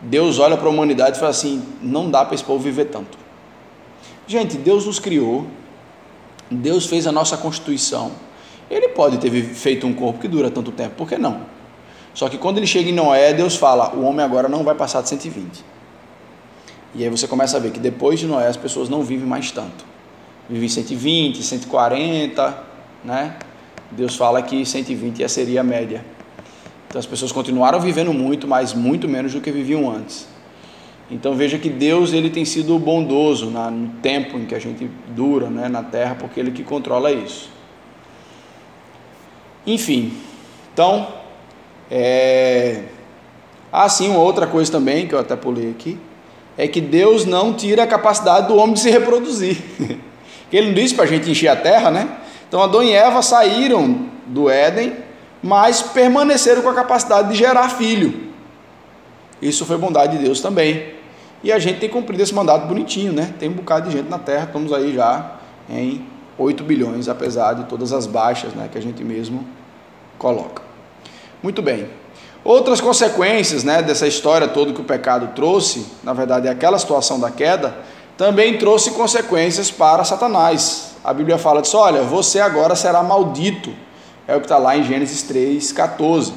Deus 0.02 0.40
olha 0.40 0.58
para 0.58 0.66
a 0.66 0.72
humanidade 0.72 1.18
e 1.18 1.20
fala 1.20 1.30
assim: 1.30 1.62
não 1.84 2.10
dá 2.10 2.26
para 2.26 2.34
esse 2.34 2.44
povo 2.44 2.64
viver 2.64 2.86
tanto. 2.86 3.21
Gente, 4.28 4.58
Deus 4.58 4.86
nos 4.86 5.00
criou, 5.00 5.48
Deus 6.50 6.86
fez 6.86 7.08
a 7.08 7.12
nossa 7.12 7.38
constituição. 7.38 8.12
Ele 8.70 8.90
pode 8.90 9.18
ter 9.18 9.30
feito 9.54 9.86
um 9.86 9.94
corpo 9.94 10.20
que 10.20 10.28
dura 10.28 10.50
tanto 10.50 10.72
tempo, 10.72 10.96
por 10.96 11.08
que 11.08 11.18
não? 11.18 11.42
Só 12.14 12.30
que 12.30 12.38
quando 12.38 12.58
ele 12.58 12.68
chega 12.68 12.90
em 12.90 12.94
Noé, 12.94 13.34
Deus 13.34 13.56
fala: 13.56 13.94
o 13.96 14.04
homem 14.04 14.24
agora 14.24 14.48
não 14.48 14.64
vai 14.64 14.76
passar 14.76 15.02
de 15.02 15.10
120. 15.10 15.64
E 16.94 17.04
aí 17.04 17.10
você 17.10 17.28
começa 17.28 17.58
a 17.58 17.60
ver 17.60 17.72
que 17.72 17.80
depois 17.80 18.20
de 18.20 18.28
Noé 18.28 18.48
as 18.48 18.58
pessoas 18.58 18.90
não 18.90 19.02
vivem 19.02 19.26
mais 19.26 19.52
tanto. 19.52 19.86
Vivem 20.50 20.68
120, 20.68 21.42
140, 21.42 22.64
né? 23.04 23.38
Deus 23.92 24.16
fala 24.16 24.42
que 24.42 24.66
120 24.66 25.28
seria 25.30 25.62
a 25.62 25.64
média. 25.64 26.06
Então 26.88 27.00
as 27.00 27.06
pessoas 27.06 27.32
continuaram 27.32 27.80
vivendo 27.80 28.14
muito, 28.14 28.48
mas 28.48 28.74
muito 28.74 29.08
menos 29.08 29.34
do 29.34 29.40
que 29.40 29.52
viviam 29.52 29.90
antes. 29.90 30.28
Então 31.12 31.36
veja 31.36 31.60
que 31.60 31.70
Deus 31.70 32.14
ele 32.14 32.30
tem 32.30 32.46
sido 32.46 32.80
bondoso 32.80 33.48
no 33.48 33.90
tempo 34.02 34.38
em 34.38 34.46
que 34.46 34.56
a 34.56 34.60
gente 34.60 34.90
dura 35.10 35.50
né, 35.50 35.68
na 35.68 35.84
terra, 35.84 36.16
porque 36.18 36.40
Ele 36.40 36.52
que 36.52 36.64
controla 36.64 37.12
isso. 37.12 37.50
Enfim, 39.68 40.14
então 40.74 41.08
é... 41.92 42.84
Ah, 43.74 43.90
sim, 43.90 44.10
uma 44.10 44.20
outra 44.20 44.48
coisa 44.48 44.72
também, 44.72 45.06
que 45.06 45.14
eu 45.14 45.20
até 45.20 45.36
pulei 45.36 45.70
aqui, 45.70 46.00
é 46.58 46.68
que 46.68 46.80
Deus 46.80 47.26
não 47.26 47.54
tira 47.54 47.84
a 47.84 47.88
capacidade 47.88 48.48
do 48.48 48.56
homem 48.56 48.74
de 48.74 48.80
se 48.80 48.90
reproduzir. 48.90 49.58
Ele 50.52 50.68
não 50.68 50.74
disse 50.74 50.96
para 50.96 51.04
a 51.04 51.08
gente 51.08 51.30
encher 51.30 51.50
a 51.50 51.56
terra, 51.58 51.92
né? 51.92 52.10
Então 52.48 52.62
Adão 52.62 52.82
e 52.84 52.94
Eva 52.94 53.22
saíram 53.22 54.08
do 54.28 54.50
Éden, 54.50 54.94
mas 55.44 55.82
permaneceram 55.82 56.62
com 56.62 56.70
a 56.70 56.74
capacidade 56.74 57.30
de 57.30 57.36
gerar 57.36 57.70
filho. 57.70 58.32
Isso 59.42 59.66
foi 59.66 59.78
bondade 59.78 60.18
de 60.18 60.24
Deus 60.24 60.40
também. 60.40 61.01
E 61.44 61.52
a 61.52 61.60
gente 61.60 61.80
tem 61.80 61.90
cumprido 61.90 62.22
esse 62.22 62.34
mandato 62.34 62.68
bonitinho, 62.68 63.12
né? 63.12 63.34
Tem 63.40 63.50
um 63.50 63.54
bocado 63.54 63.90
de 63.90 63.98
gente 63.98 64.10
na 64.10 64.20
Terra, 64.20 64.46
estamos 64.46 64.72
aí 64.72 64.94
já 64.94 65.38
em 65.70 66.06
8 66.38 66.64
bilhões, 66.64 67.10
apesar 67.10 67.54
de 67.54 67.64
todas 67.64 67.94
as 67.94 68.06
baixas 68.06 68.54
né, 68.54 68.70
que 68.72 68.78
a 68.78 68.82
gente 68.82 69.04
mesmo 69.04 69.46
coloca. 70.18 70.62
Muito 71.42 71.62
bem. 71.62 71.88
Outras 72.44 72.82
consequências 72.82 73.64
né, 73.64 73.82
dessa 73.82 74.08
história 74.08 74.48
toda 74.48 74.74
que 74.74 74.82
o 74.82 74.84
pecado 74.84 75.30
trouxe, 75.36 75.86
na 76.04 76.14
verdade 76.14 76.48
é 76.48 76.52
aquela 76.52 76.78
situação 76.80 77.20
da 77.20 77.30
queda, 77.30 77.76
também 78.18 78.58
trouxe 78.58 78.92
consequências 78.92 79.72
para 79.72 80.04
Satanás. 80.04 80.96
A 81.04 81.14
Bíblia 81.14 81.38
fala 81.38 81.62
disso: 81.62 81.78
olha, 81.78 82.04
você 82.04 82.40
agora 82.40 82.76
será 82.76 83.02
maldito. 83.02 83.74
É 84.28 84.36
o 84.36 84.40
que 84.40 84.46
está 84.46 84.58
lá 84.58 84.78
em 84.78 84.84
Gênesis 84.84 85.24
3, 85.24 85.72
14. 85.72 86.34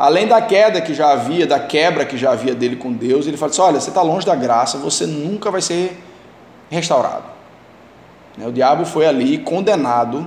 Além 0.00 0.26
da 0.26 0.40
queda 0.40 0.80
que 0.80 0.94
já 0.94 1.12
havia, 1.12 1.46
da 1.46 1.60
quebra 1.60 2.06
que 2.06 2.16
já 2.16 2.32
havia 2.32 2.54
dele 2.54 2.74
com 2.74 2.90
Deus, 2.90 3.26
ele 3.26 3.36
fala 3.36 3.50
assim: 3.50 3.60
olha, 3.60 3.78
você 3.78 3.90
está 3.90 4.00
longe 4.00 4.24
da 4.24 4.34
graça, 4.34 4.78
você 4.78 5.04
nunca 5.04 5.50
vai 5.50 5.60
ser 5.60 5.94
restaurado. 6.70 7.24
Né, 8.34 8.46
o 8.46 8.50
diabo 8.50 8.86
foi 8.86 9.06
ali 9.06 9.36
condenado 9.36 10.26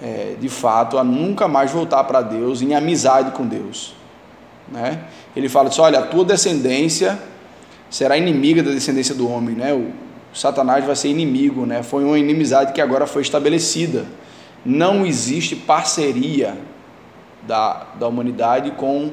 é, 0.00 0.36
de 0.38 0.48
fato, 0.48 0.98
a 0.98 1.02
nunca 1.02 1.48
mais 1.48 1.72
voltar 1.72 2.04
para 2.04 2.22
Deus 2.22 2.62
em 2.62 2.76
amizade 2.76 3.32
com 3.32 3.44
Deus. 3.44 3.92
Né? 4.68 5.00
Ele 5.34 5.48
fala 5.48 5.68
assim: 5.68 5.80
olha, 5.80 5.98
a 5.98 6.02
tua 6.02 6.24
descendência 6.24 7.18
será 7.90 8.16
inimiga 8.16 8.62
da 8.62 8.70
descendência 8.70 9.16
do 9.16 9.28
homem, 9.28 9.56
né? 9.56 9.72
O 9.72 9.90
Satanás 10.32 10.84
vai 10.84 10.94
ser 10.94 11.08
inimigo? 11.08 11.66
Foi 11.82 12.04
uma 12.04 12.20
inimizade 12.20 12.72
que 12.72 12.80
agora 12.80 13.08
foi 13.08 13.22
estabelecida. 13.22 14.06
Não 14.64 15.04
existe 15.04 15.56
parceria 15.56 16.56
da, 17.46 17.86
da 17.98 18.08
humanidade 18.08 18.70
com 18.72 19.10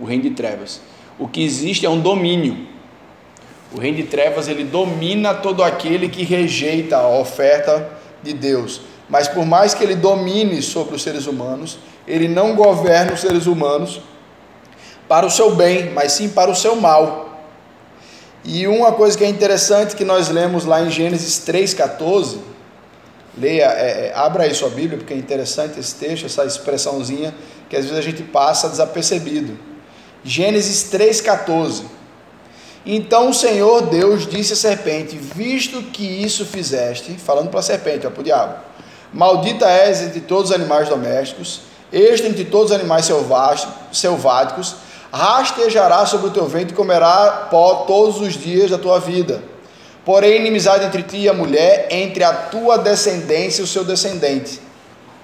o 0.00 0.04
reino 0.04 0.24
de 0.24 0.30
trevas. 0.30 0.80
O 1.18 1.26
que 1.26 1.42
existe 1.42 1.84
é 1.84 1.90
um 1.90 2.00
domínio. 2.00 2.66
O 3.72 3.78
reino 3.78 3.98
de 3.98 4.04
trevas 4.04 4.48
ele 4.48 4.64
domina 4.64 5.34
todo 5.34 5.62
aquele 5.62 6.08
que 6.08 6.22
rejeita 6.24 6.96
a 6.96 7.08
oferta 7.08 7.90
de 8.22 8.32
Deus. 8.32 8.80
Mas 9.08 9.28
por 9.28 9.44
mais 9.44 9.74
que 9.74 9.82
ele 9.82 9.94
domine 9.94 10.62
sobre 10.62 10.94
os 10.94 11.02
seres 11.02 11.26
humanos, 11.26 11.78
ele 12.06 12.28
não 12.28 12.54
governa 12.54 13.12
os 13.12 13.20
seres 13.20 13.46
humanos 13.46 14.00
para 15.08 15.26
o 15.26 15.30
seu 15.30 15.54
bem, 15.54 15.90
mas 15.90 16.12
sim 16.12 16.28
para 16.28 16.50
o 16.50 16.54
seu 16.54 16.76
mal. 16.76 17.28
E 18.44 18.66
uma 18.66 18.92
coisa 18.92 19.16
que 19.16 19.24
é 19.24 19.28
interessante 19.28 19.96
que 19.96 20.04
nós 20.04 20.28
lemos 20.28 20.64
lá 20.64 20.82
em 20.82 20.90
Gênesis 20.90 21.42
3,14, 21.46 22.38
leia, 23.40 23.64
é, 23.64 24.08
é, 24.08 24.12
abra 24.14 24.44
aí 24.44 24.54
sua 24.54 24.70
Bíblia, 24.70 24.98
porque 24.98 25.14
é 25.14 25.16
interessante 25.16 25.78
esse 25.78 25.94
texto, 25.94 26.26
essa 26.26 26.44
expressãozinha 26.44 27.34
que 27.68 27.76
às 27.76 27.84
vezes 27.84 27.98
a 27.98 28.02
gente 28.02 28.22
passa 28.22 28.68
desapercebido. 28.68 29.58
Gênesis 30.24 30.90
3,14. 30.90 31.84
Então 32.84 33.30
o 33.30 33.34
Senhor 33.34 33.82
Deus 33.82 34.26
disse 34.26 34.54
à 34.54 34.56
serpente: 34.56 35.16
Visto 35.16 35.82
que 35.82 36.04
isso 36.04 36.44
fizeste, 36.44 37.16
falando 37.18 37.50
para 37.50 37.60
a 37.60 37.62
serpente, 37.62 38.06
para 38.08 38.20
o 38.20 38.24
diabo, 38.24 38.54
Maldita 39.12 39.66
és 39.68 40.02
entre 40.02 40.20
todos 40.20 40.50
os 40.50 40.56
animais 40.56 40.88
domésticos, 40.88 41.62
este 41.92 42.26
entre 42.26 42.44
todos 42.44 42.70
os 42.70 42.76
animais 42.76 43.10
selváticos, 43.92 44.76
rastejará 45.10 46.04
sobre 46.04 46.28
o 46.28 46.30
teu 46.30 46.46
ventre 46.46 46.72
e 46.72 46.76
comerá 46.76 47.48
pó 47.50 47.86
todos 47.86 48.20
os 48.20 48.34
dias 48.34 48.70
da 48.70 48.78
tua 48.78 48.98
vida. 48.98 49.42
Porém, 50.08 50.36
inimizade 50.36 50.86
entre 50.86 51.02
ti 51.02 51.18
e 51.18 51.28
a 51.28 51.34
mulher, 51.34 51.86
entre 51.90 52.24
a 52.24 52.32
tua 52.32 52.78
descendência 52.78 53.60
e 53.60 53.64
o 53.64 53.66
seu 53.66 53.84
descendente. 53.84 54.58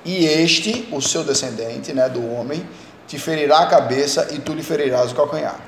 E 0.04 0.26
este, 0.26 0.86
o 0.92 1.00
seu 1.00 1.24
descendente, 1.24 1.94
né, 1.94 2.06
do 2.06 2.30
homem, 2.30 2.68
te 3.06 3.18
ferirá 3.18 3.60
a 3.60 3.66
cabeça 3.66 4.28
e 4.32 4.40
tu 4.40 4.52
lhe 4.52 4.62
ferirás 4.62 5.10
o 5.10 5.14
calcanhar. 5.14 5.58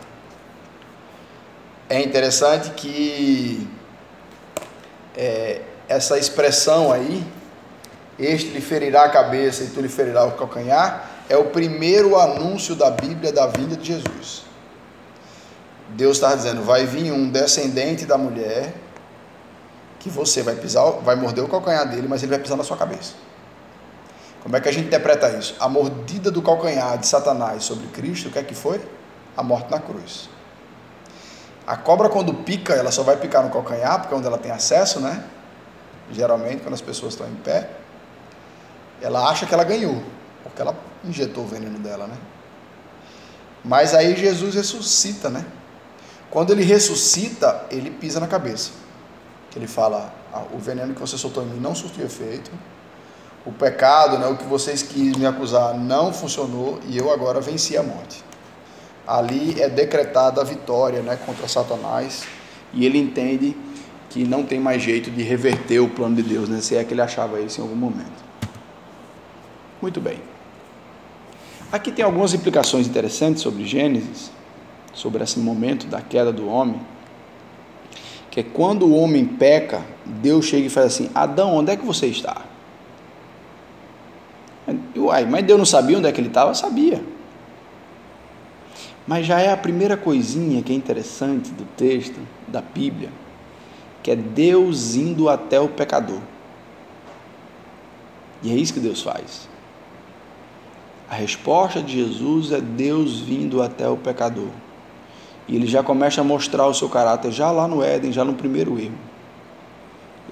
É 1.89 1.99
interessante 2.03 2.73
que 2.73 3.67
é, 5.17 5.63
essa 5.89 6.19
expressão 6.19 6.93
aí, 6.93 7.25
este 8.19 8.51
lhe 8.51 8.61
ferirá 8.61 9.05
a 9.05 9.09
cabeça 9.09 9.65
e 9.65 9.69
tu 9.69 9.81
lhe 9.81 9.89
ferirás 9.89 10.31
o 10.31 10.37
calcanhar, 10.37 11.11
é 11.27 11.39
o 11.39 11.45
primeiro 11.45 12.19
anúncio 12.19 12.75
da 12.75 12.91
Bíblia 12.91 13.33
da 13.33 13.47
vinda 13.47 13.77
de 13.77 13.95
Jesus. 13.95 14.43
Deus 15.89 16.19
está 16.19 16.35
dizendo: 16.35 16.63
vai 16.63 16.85
vir 16.85 17.11
um 17.13 17.31
descendente 17.31 18.05
da 18.05 18.19
mulher 18.19 18.85
que 20.07 20.11
você 20.11 20.41
vai 20.43 20.55
pisar, 20.55 20.85
vai 21.03 21.17
morder 21.17 21.43
o 21.43 21.49
calcanhar 21.49 21.89
dele, 21.89 22.07
mas 22.09 22.23
ele 22.23 22.31
vai 22.31 22.39
pisar 22.39 22.57
na 22.57 22.63
sua 22.63 22.77
cabeça. 22.77 23.15
Como 24.41 24.57
é 24.57 24.61
que 24.61 24.69
a 24.69 24.73
gente 24.73 24.87
interpreta 24.87 25.29
isso? 25.31 25.57
A 25.59 25.69
mordida 25.69 26.31
do 26.31 26.41
calcanhar 26.41 26.97
de 26.97 27.07
Satanás 27.09 27.65
sobre 27.65 27.89
Cristo, 27.89 28.29
o 28.29 28.31
que 28.31 28.39
é 28.39 28.45
que 28.45 28.55
foi? 28.55 28.81
A 29.37 29.43
morte 29.43 29.69
na 29.69 29.81
cruz. 29.81 30.29
A 31.67 31.77
cobra, 31.77 32.09
quando 32.09 32.33
pica, 32.33 32.73
ela 32.75 32.93
só 32.93 33.03
vai 33.03 33.17
picar 33.17 33.43
no 33.43 33.51
calcanhar, 33.51 34.01
porque 34.01 34.15
é 34.15 34.17
onde 34.17 34.27
ela 34.29 34.39
tem 34.39 34.53
acesso, 34.53 35.01
né? 35.01 35.25
Geralmente, 36.13 36.63
quando 36.63 36.75
as 36.75 36.81
pessoas 36.81 37.15
estão 37.15 37.27
em 37.27 37.35
pé, 37.35 37.69
ela 39.03 39.29
acha 39.29 39.45
que 39.45 39.53
ela 39.53 39.65
ganhou, 39.65 40.01
porque 40.45 40.63
ela 40.63 40.77
injetou 41.05 41.43
o 41.43 41.49
veneno 41.49 41.81
dela, 41.81 42.07
né? 42.07 42.17
Mas 43.65 43.93
aí 43.93 44.15
Jesus 44.15 44.55
ressuscita, 44.55 45.29
né? 45.29 45.45
Quando 46.31 46.53
ele 46.53 46.63
ressuscita, 46.63 47.67
ele 47.69 47.91
pisa 47.91 48.21
na 48.21 48.29
cabeça. 48.29 48.86
Ele 49.57 49.67
fala: 49.67 50.15
ah, 50.33 50.45
o 50.53 50.59
veneno 50.59 50.93
que 50.93 51.01
você 51.01 51.17
soltou 51.17 51.43
em 51.43 51.47
mim 51.47 51.59
não 51.59 51.75
surtiu 51.75 52.05
efeito, 52.05 52.51
o 53.47 53.51
pecado, 53.51 54.19
né, 54.19 54.27
o 54.27 54.37
que 54.37 54.45
vocês 54.45 54.83
quis 54.83 55.17
me 55.17 55.25
acusar, 55.25 55.75
não 55.75 56.13
funcionou 56.13 56.79
e 56.87 56.99
eu 56.99 57.11
agora 57.11 57.41
venci 57.41 57.77
a 57.77 57.83
morte. 57.83 58.23
Ali 59.07 59.61
é 59.61 59.69
decretada 59.69 60.41
a 60.41 60.45
vitória 60.45 61.01
né, 61.01 61.17
contra 61.25 61.49
Satanás 61.49 62.27
e 62.75 62.85
ele 62.85 62.99
entende 62.99 63.57
que 64.11 64.25
não 64.25 64.45
tem 64.45 64.61
mais 64.61 64.83
jeito 64.83 65.11
de 65.11 65.23
reverter 65.23 65.79
o 65.79 65.89
plano 65.89 66.17
de 66.17 66.23
Deus, 66.23 66.49
né, 66.49 66.61
se 66.61 66.77
é 66.77 66.85
que 66.85 66.93
ele 66.93 67.01
achava 67.01 67.41
isso 67.41 67.61
em 67.61 67.63
algum 67.63 67.77
momento. 67.77 68.27
Muito 69.81 70.01
bem. 70.01 70.21
Aqui 71.73 71.91
tem 71.91 72.05
algumas 72.05 72.35
implicações 72.35 72.87
interessantes 72.87 73.43
sobre 73.43 73.65
Gênesis, 73.65 74.31
sobre 74.93 75.23
esse 75.23 75.39
momento 75.39 75.87
da 75.87 76.01
queda 76.01 76.33
do 76.33 76.49
homem, 76.49 76.81
que 78.37 78.41
é 78.41 78.43
quando 78.43 78.85
o 78.85 78.95
homem 78.95 79.25
peca, 79.25 79.83
Deus 80.05 80.45
chega 80.45 80.67
e 80.67 80.69
faz 80.69 80.89
assim: 80.89 81.11
Adão, 81.15 81.55
onde 81.55 81.73
é 81.73 81.77
que 81.77 81.87
você 81.87 82.07
está? 82.07 82.43
Uai, 84.95 85.25
mas 85.25 85.43
Deus 85.43 85.57
não 85.57 85.65
sabia 85.65 85.97
onde 85.97 86.07
é 86.07 86.13
que 86.13 86.21
ele 86.21 86.29
estava? 86.29 86.53
Sabia. 86.53 87.03
Mas 89.07 89.25
já 89.25 89.41
é 89.41 89.51
a 89.51 89.57
primeira 89.57 89.97
coisinha 89.97 90.61
que 90.63 90.71
é 90.71 90.77
interessante 90.77 91.51
do 91.51 91.65
texto, 91.79 92.21
da 92.47 92.61
Bíblia, 92.61 93.09
que 94.03 94.11
é 94.11 94.17
Deus 94.17 94.97
indo 94.97 95.31
até 95.31 95.59
o 95.59 95.69
pecador. 95.69 96.21
E 98.43 98.53
é 98.53 98.55
isso 98.55 98.75
que 98.75 98.81
Deus 98.81 99.01
faz. 99.01 99.49
A 101.09 101.15
resposta 101.15 101.81
de 101.81 102.05
Jesus 102.05 102.53
é 102.53 102.61
Deus 102.61 103.19
vindo 103.19 103.63
até 103.63 103.89
o 103.89 103.97
pecador. 103.97 104.51
E 105.49 105.55
ele 105.55 105.67
já 105.67 105.83
começa 105.83 106.21
a 106.21 106.25
mostrar 106.25 106.67
o 106.67 106.75
seu 106.75 106.89
caráter 106.89 107.31
já 107.31 107.51
lá 107.51 107.69
no 107.69 107.83
Éden, 107.83 108.13
já 108.13 108.25
no 108.25 108.35
primeiro 108.35 108.79
erro. 108.79 108.99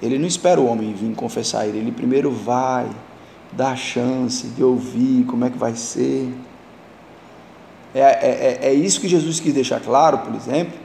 Ele 0.01 0.19
não 0.19 0.27
espera 0.27 0.59
o 0.59 0.67
homem 0.67 0.93
vir 0.93 1.15
confessar 1.15 1.65
ele, 1.65 1.77
ele 1.77 1.91
primeiro 1.91 2.29
vai, 2.29 2.87
dá 3.53 3.69
a 3.69 3.75
chance 3.75 4.47
de 4.47 4.61
ouvir 4.61 5.23
como 5.25 5.45
é 5.45 5.49
que 5.49 5.57
vai 5.57 5.73
ser. 5.73 6.33
É, 7.93 8.01
é, 8.01 8.59
é, 8.61 8.67
é 8.67 8.73
isso 8.73 8.99
que 8.99 9.07
Jesus 9.07 9.39
quis 9.39 9.53
deixar 9.53 9.79
claro, 9.79 10.17
por 10.17 10.35
exemplo, 10.35 10.77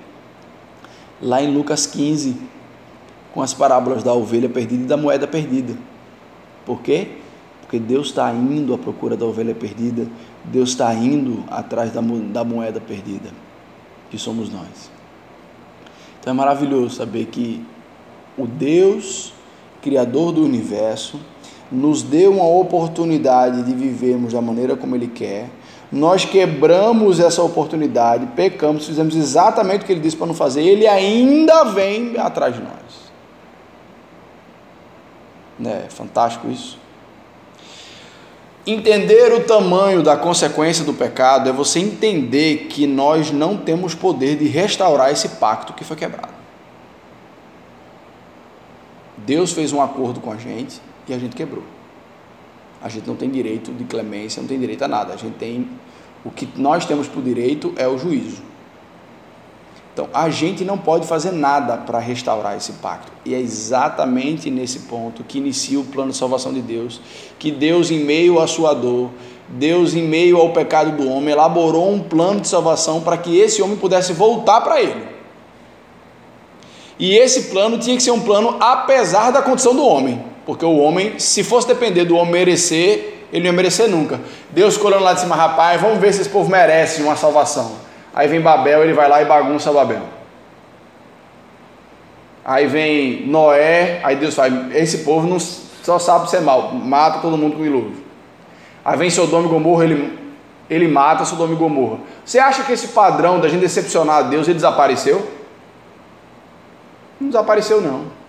lá 1.20 1.42
em 1.42 1.52
Lucas 1.52 1.86
15, 1.86 2.36
com 3.34 3.42
as 3.42 3.52
parábolas 3.52 4.04
da 4.04 4.14
ovelha 4.14 4.48
perdida 4.48 4.84
e 4.84 4.86
da 4.86 4.96
moeda 4.96 5.26
perdida. 5.26 5.76
Por 6.64 6.80
quê? 6.82 7.16
Porque 7.62 7.80
Deus 7.80 8.08
está 8.08 8.32
indo 8.32 8.72
à 8.72 8.78
procura 8.78 9.16
da 9.16 9.26
ovelha 9.26 9.56
perdida, 9.56 10.06
Deus 10.44 10.70
está 10.70 10.94
indo 10.94 11.42
atrás 11.50 11.92
da, 11.92 12.00
da 12.00 12.44
moeda 12.44 12.80
perdida 12.80 13.30
que 14.10 14.18
somos 14.18 14.50
nós. 14.52 14.90
Então 16.18 16.32
é 16.32 16.36
maravilhoso 16.36 16.96
saber 16.96 17.26
que 17.26 17.64
o 18.36 18.46
Deus, 18.46 19.32
Criador 19.80 20.32
do 20.32 20.44
universo, 20.44 21.18
nos 21.70 22.02
deu 22.02 22.32
uma 22.32 22.46
oportunidade 22.46 23.62
de 23.62 23.72
vivermos 23.72 24.32
da 24.32 24.42
maneira 24.42 24.76
como 24.76 24.96
Ele 24.96 25.06
quer. 25.06 25.48
Nós 25.90 26.24
quebramos 26.24 27.20
essa 27.20 27.42
oportunidade, 27.42 28.26
pecamos, 28.34 28.86
fizemos 28.86 29.14
exatamente 29.14 29.82
o 29.82 29.86
que 29.86 29.92
Ele 29.92 30.00
disse 30.00 30.16
para 30.16 30.26
não 30.26 30.34
fazer, 30.34 30.62
Ele 30.62 30.86
ainda 30.86 31.64
vem 31.64 32.16
atrás 32.18 32.54
de 32.54 32.62
nós. 32.62 33.10
É 35.64 35.88
fantástico 35.90 36.48
isso. 36.48 36.79
Entender 38.66 39.32
o 39.32 39.40
tamanho 39.40 40.02
da 40.02 40.16
consequência 40.16 40.84
do 40.84 40.92
pecado 40.92 41.48
é 41.48 41.52
você 41.52 41.78
entender 41.78 42.66
que 42.68 42.86
nós 42.86 43.30
não 43.30 43.56
temos 43.56 43.94
poder 43.94 44.36
de 44.36 44.46
restaurar 44.46 45.10
esse 45.10 45.28
pacto 45.30 45.72
que 45.72 45.82
foi 45.82 45.96
quebrado. 45.96 46.34
Deus 49.16 49.52
fez 49.52 49.72
um 49.72 49.80
acordo 49.80 50.20
com 50.20 50.30
a 50.30 50.36
gente 50.36 50.80
e 51.08 51.14
a 51.14 51.18
gente 51.18 51.34
quebrou. 51.34 51.64
A 52.82 52.88
gente 52.88 53.06
não 53.06 53.16
tem 53.16 53.30
direito 53.30 53.72
de 53.72 53.84
clemência, 53.84 54.40
não 54.40 54.48
tem 54.48 54.58
direito 54.58 54.82
a 54.82 54.88
nada. 54.88 55.14
A 55.14 55.16
gente 55.16 55.34
tem 55.34 55.68
o 56.24 56.30
que 56.30 56.48
nós 56.56 56.84
temos 56.84 57.08
por 57.08 57.22
direito 57.22 57.72
é 57.76 57.86
o 57.88 57.98
juízo. 57.98 58.42
Então, 59.92 60.08
a 60.14 60.30
gente 60.30 60.64
não 60.64 60.78
pode 60.78 61.06
fazer 61.06 61.32
nada 61.32 61.76
para 61.76 61.98
restaurar 61.98 62.56
esse 62.56 62.72
pacto. 62.74 63.10
E 63.24 63.34
é 63.34 63.40
exatamente 63.40 64.50
nesse 64.50 64.80
ponto 64.80 65.24
que 65.24 65.38
inicia 65.38 65.80
o 65.80 65.84
plano 65.84 66.12
de 66.12 66.16
salvação 66.16 66.52
de 66.52 66.62
Deus, 66.62 67.00
que 67.38 67.50
Deus, 67.50 67.90
em 67.90 67.98
meio 68.04 68.40
à 68.40 68.46
sua 68.46 68.72
dor, 68.72 69.10
Deus, 69.48 69.94
em 69.94 70.02
meio 70.02 70.38
ao 70.38 70.50
pecado 70.52 70.92
do 70.92 71.08
homem, 71.08 71.32
elaborou 71.32 71.92
um 71.92 72.00
plano 72.00 72.40
de 72.40 72.48
salvação 72.48 73.00
para 73.00 73.16
que 73.16 73.36
esse 73.36 73.60
homem 73.60 73.76
pudesse 73.76 74.12
voltar 74.12 74.60
para 74.60 74.80
ele. 74.80 75.02
E 76.98 77.16
esse 77.16 77.44
plano 77.44 77.78
tinha 77.78 77.96
que 77.96 78.02
ser 78.02 78.12
um 78.12 78.20
plano 78.20 78.56
apesar 78.60 79.32
da 79.32 79.42
condição 79.42 79.74
do 79.74 79.84
homem, 79.84 80.22
porque 80.46 80.64
o 80.64 80.76
homem, 80.76 81.18
se 81.18 81.42
fosse 81.42 81.66
depender 81.66 82.04
do 82.04 82.14
homem 82.14 82.32
merecer, 82.32 83.26
ele 83.32 83.40
não 83.40 83.46
ia 83.46 83.52
merecer 83.52 83.88
nunca. 83.88 84.20
Deus 84.50 84.76
colando 84.76 85.02
lá 85.02 85.14
de 85.14 85.20
cima, 85.20 85.34
rapaz, 85.34 85.80
vamos 85.80 85.98
ver 85.98 86.12
se 86.12 86.20
esse 86.20 86.30
povo 86.30 86.48
merece 86.48 87.02
uma 87.02 87.16
salvação. 87.16 87.89
Aí 88.14 88.28
vem 88.28 88.40
Babel, 88.40 88.82
ele 88.82 88.92
vai 88.92 89.08
lá 89.08 89.22
e 89.22 89.24
bagunça 89.24 89.72
Babel. 89.72 90.02
Aí 92.44 92.66
vem 92.66 93.26
Noé, 93.26 94.00
aí 94.02 94.16
Deus 94.16 94.34
fala: 94.34 94.74
esse 94.74 94.98
povo 94.98 95.26
não 95.26 95.38
só 95.38 95.98
sabe 95.98 96.30
ser 96.30 96.40
mal, 96.40 96.72
mata 96.74 97.20
todo 97.20 97.36
mundo 97.36 97.56
com 97.56 97.62
dilúvio. 97.62 98.02
Aí 98.84 98.96
vem 98.96 99.10
Sodoma 99.10 99.46
e 99.46 99.50
Gomorra, 99.50 99.84
ele, 99.84 100.18
ele 100.68 100.88
mata 100.88 101.24
Sodoma 101.24 101.52
e 101.52 101.56
Gomorra. 101.56 101.98
Você 102.24 102.38
acha 102.38 102.62
que 102.64 102.72
esse 102.72 102.88
padrão 102.88 103.40
da 103.40 103.48
gente 103.48 103.60
decepcionar 103.60 104.16
a 104.16 104.22
Deus, 104.22 104.48
ele 104.48 104.54
desapareceu? 104.54 105.30
Não 107.20 107.28
desapareceu 107.28 107.80
não. 107.80 108.19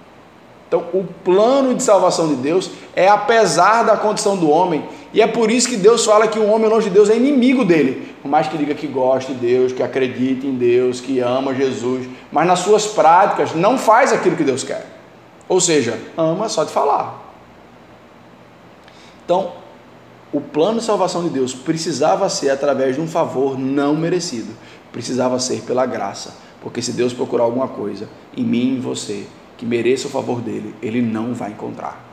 Então, 0.71 0.85
o 0.93 1.03
plano 1.03 1.75
de 1.75 1.83
salvação 1.83 2.29
de 2.29 2.35
Deus 2.35 2.71
é 2.95 3.05
apesar 3.09 3.83
da 3.83 3.97
condição 3.97 4.37
do 4.37 4.49
homem, 4.49 4.85
e 5.13 5.21
é 5.21 5.27
por 5.27 5.51
isso 5.51 5.67
que 5.67 5.75
Deus 5.75 6.05
fala 6.05 6.29
que 6.29 6.39
o 6.39 6.47
homem 6.47 6.69
longe 6.69 6.87
de 6.87 6.95
Deus 6.95 7.09
é 7.09 7.17
inimigo 7.17 7.65
dele. 7.65 8.15
Por 8.21 8.29
mais 8.29 8.47
que 8.47 8.57
diga 8.57 8.73
que 8.73 8.87
goste 8.87 9.33
de 9.33 9.39
Deus, 9.39 9.73
que 9.73 9.83
acredite 9.83 10.47
em 10.47 10.55
Deus, 10.55 11.01
que 11.01 11.19
ama 11.19 11.53
Jesus, 11.53 12.07
mas 12.31 12.47
nas 12.47 12.59
suas 12.59 12.87
práticas 12.87 13.53
não 13.53 13.77
faz 13.77 14.13
aquilo 14.13 14.37
que 14.37 14.45
Deus 14.45 14.63
quer. 14.63 14.87
Ou 15.49 15.59
seja, 15.59 15.99
ama 16.15 16.47
só 16.47 16.63
de 16.63 16.71
falar. 16.71 17.21
Então, 19.25 19.51
o 20.31 20.39
plano 20.39 20.79
de 20.79 20.85
salvação 20.85 21.21
de 21.21 21.31
Deus 21.31 21.53
precisava 21.53 22.29
ser 22.29 22.49
através 22.49 22.95
de 22.95 23.01
um 23.01 23.07
favor 23.09 23.59
não 23.59 23.93
merecido, 23.93 24.53
precisava 24.89 25.37
ser 25.37 25.63
pela 25.63 25.85
graça, 25.85 26.33
porque 26.61 26.81
se 26.81 26.93
Deus 26.93 27.11
procurar 27.11 27.43
alguma 27.43 27.67
coisa 27.67 28.07
em 28.37 28.45
mim 28.45 28.69
e 28.69 28.77
em 28.77 28.79
você, 28.79 29.27
que 29.61 29.65
mereça 29.67 30.07
o 30.07 30.09
favor 30.09 30.41
dele, 30.41 30.73
ele 30.81 31.03
não 31.03 31.35
vai 31.35 31.51
encontrar. 31.51 32.03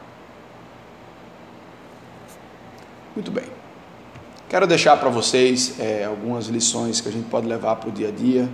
Muito 3.17 3.31
bem. 3.31 3.47
Quero 4.51 4.67
deixar 4.67 4.99
para 4.99 5.09
vocês 5.09 5.81
é, 5.81 6.05
algumas 6.05 6.49
lições 6.49 7.01
que 7.01 7.09
a 7.09 7.11
gente 7.11 7.27
pode 7.31 7.47
levar 7.47 7.77
para 7.77 7.89
o 7.89 7.93
dia 7.93 8.09
a 8.09 8.11
dia, 8.11 8.51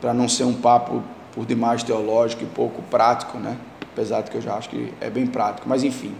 para 0.00 0.14
não 0.14 0.26
ser 0.26 0.44
um 0.44 0.54
papo 0.54 1.02
por 1.34 1.44
demais 1.44 1.82
teológico 1.82 2.42
e 2.42 2.46
pouco 2.46 2.80
prático, 2.84 3.36
né? 3.36 3.58
Apesar 3.92 4.22
de 4.22 4.30
que 4.30 4.38
eu 4.38 4.40
já 4.40 4.54
acho 4.54 4.70
que 4.70 4.90
é 5.02 5.10
bem 5.10 5.26
prático, 5.26 5.68
mas 5.68 5.84
enfim. 5.84 6.14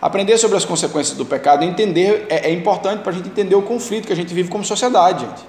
Aprender 0.00 0.38
sobre 0.38 0.56
as 0.56 0.64
consequências 0.64 1.18
do 1.18 1.26
pecado 1.26 1.64
entender 1.64 2.28
é, 2.30 2.48
é 2.48 2.50
importante 2.50 3.02
para 3.02 3.12
a 3.12 3.14
gente 3.14 3.28
entender 3.28 3.56
o 3.56 3.62
conflito 3.62 4.06
que 4.06 4.12
a 4.14 4.16
gente 4.16 4.32
vive 4.32 4.48
como 4.48 4.64
sociedade, 4.64 5.26
gente. 5.26 5.44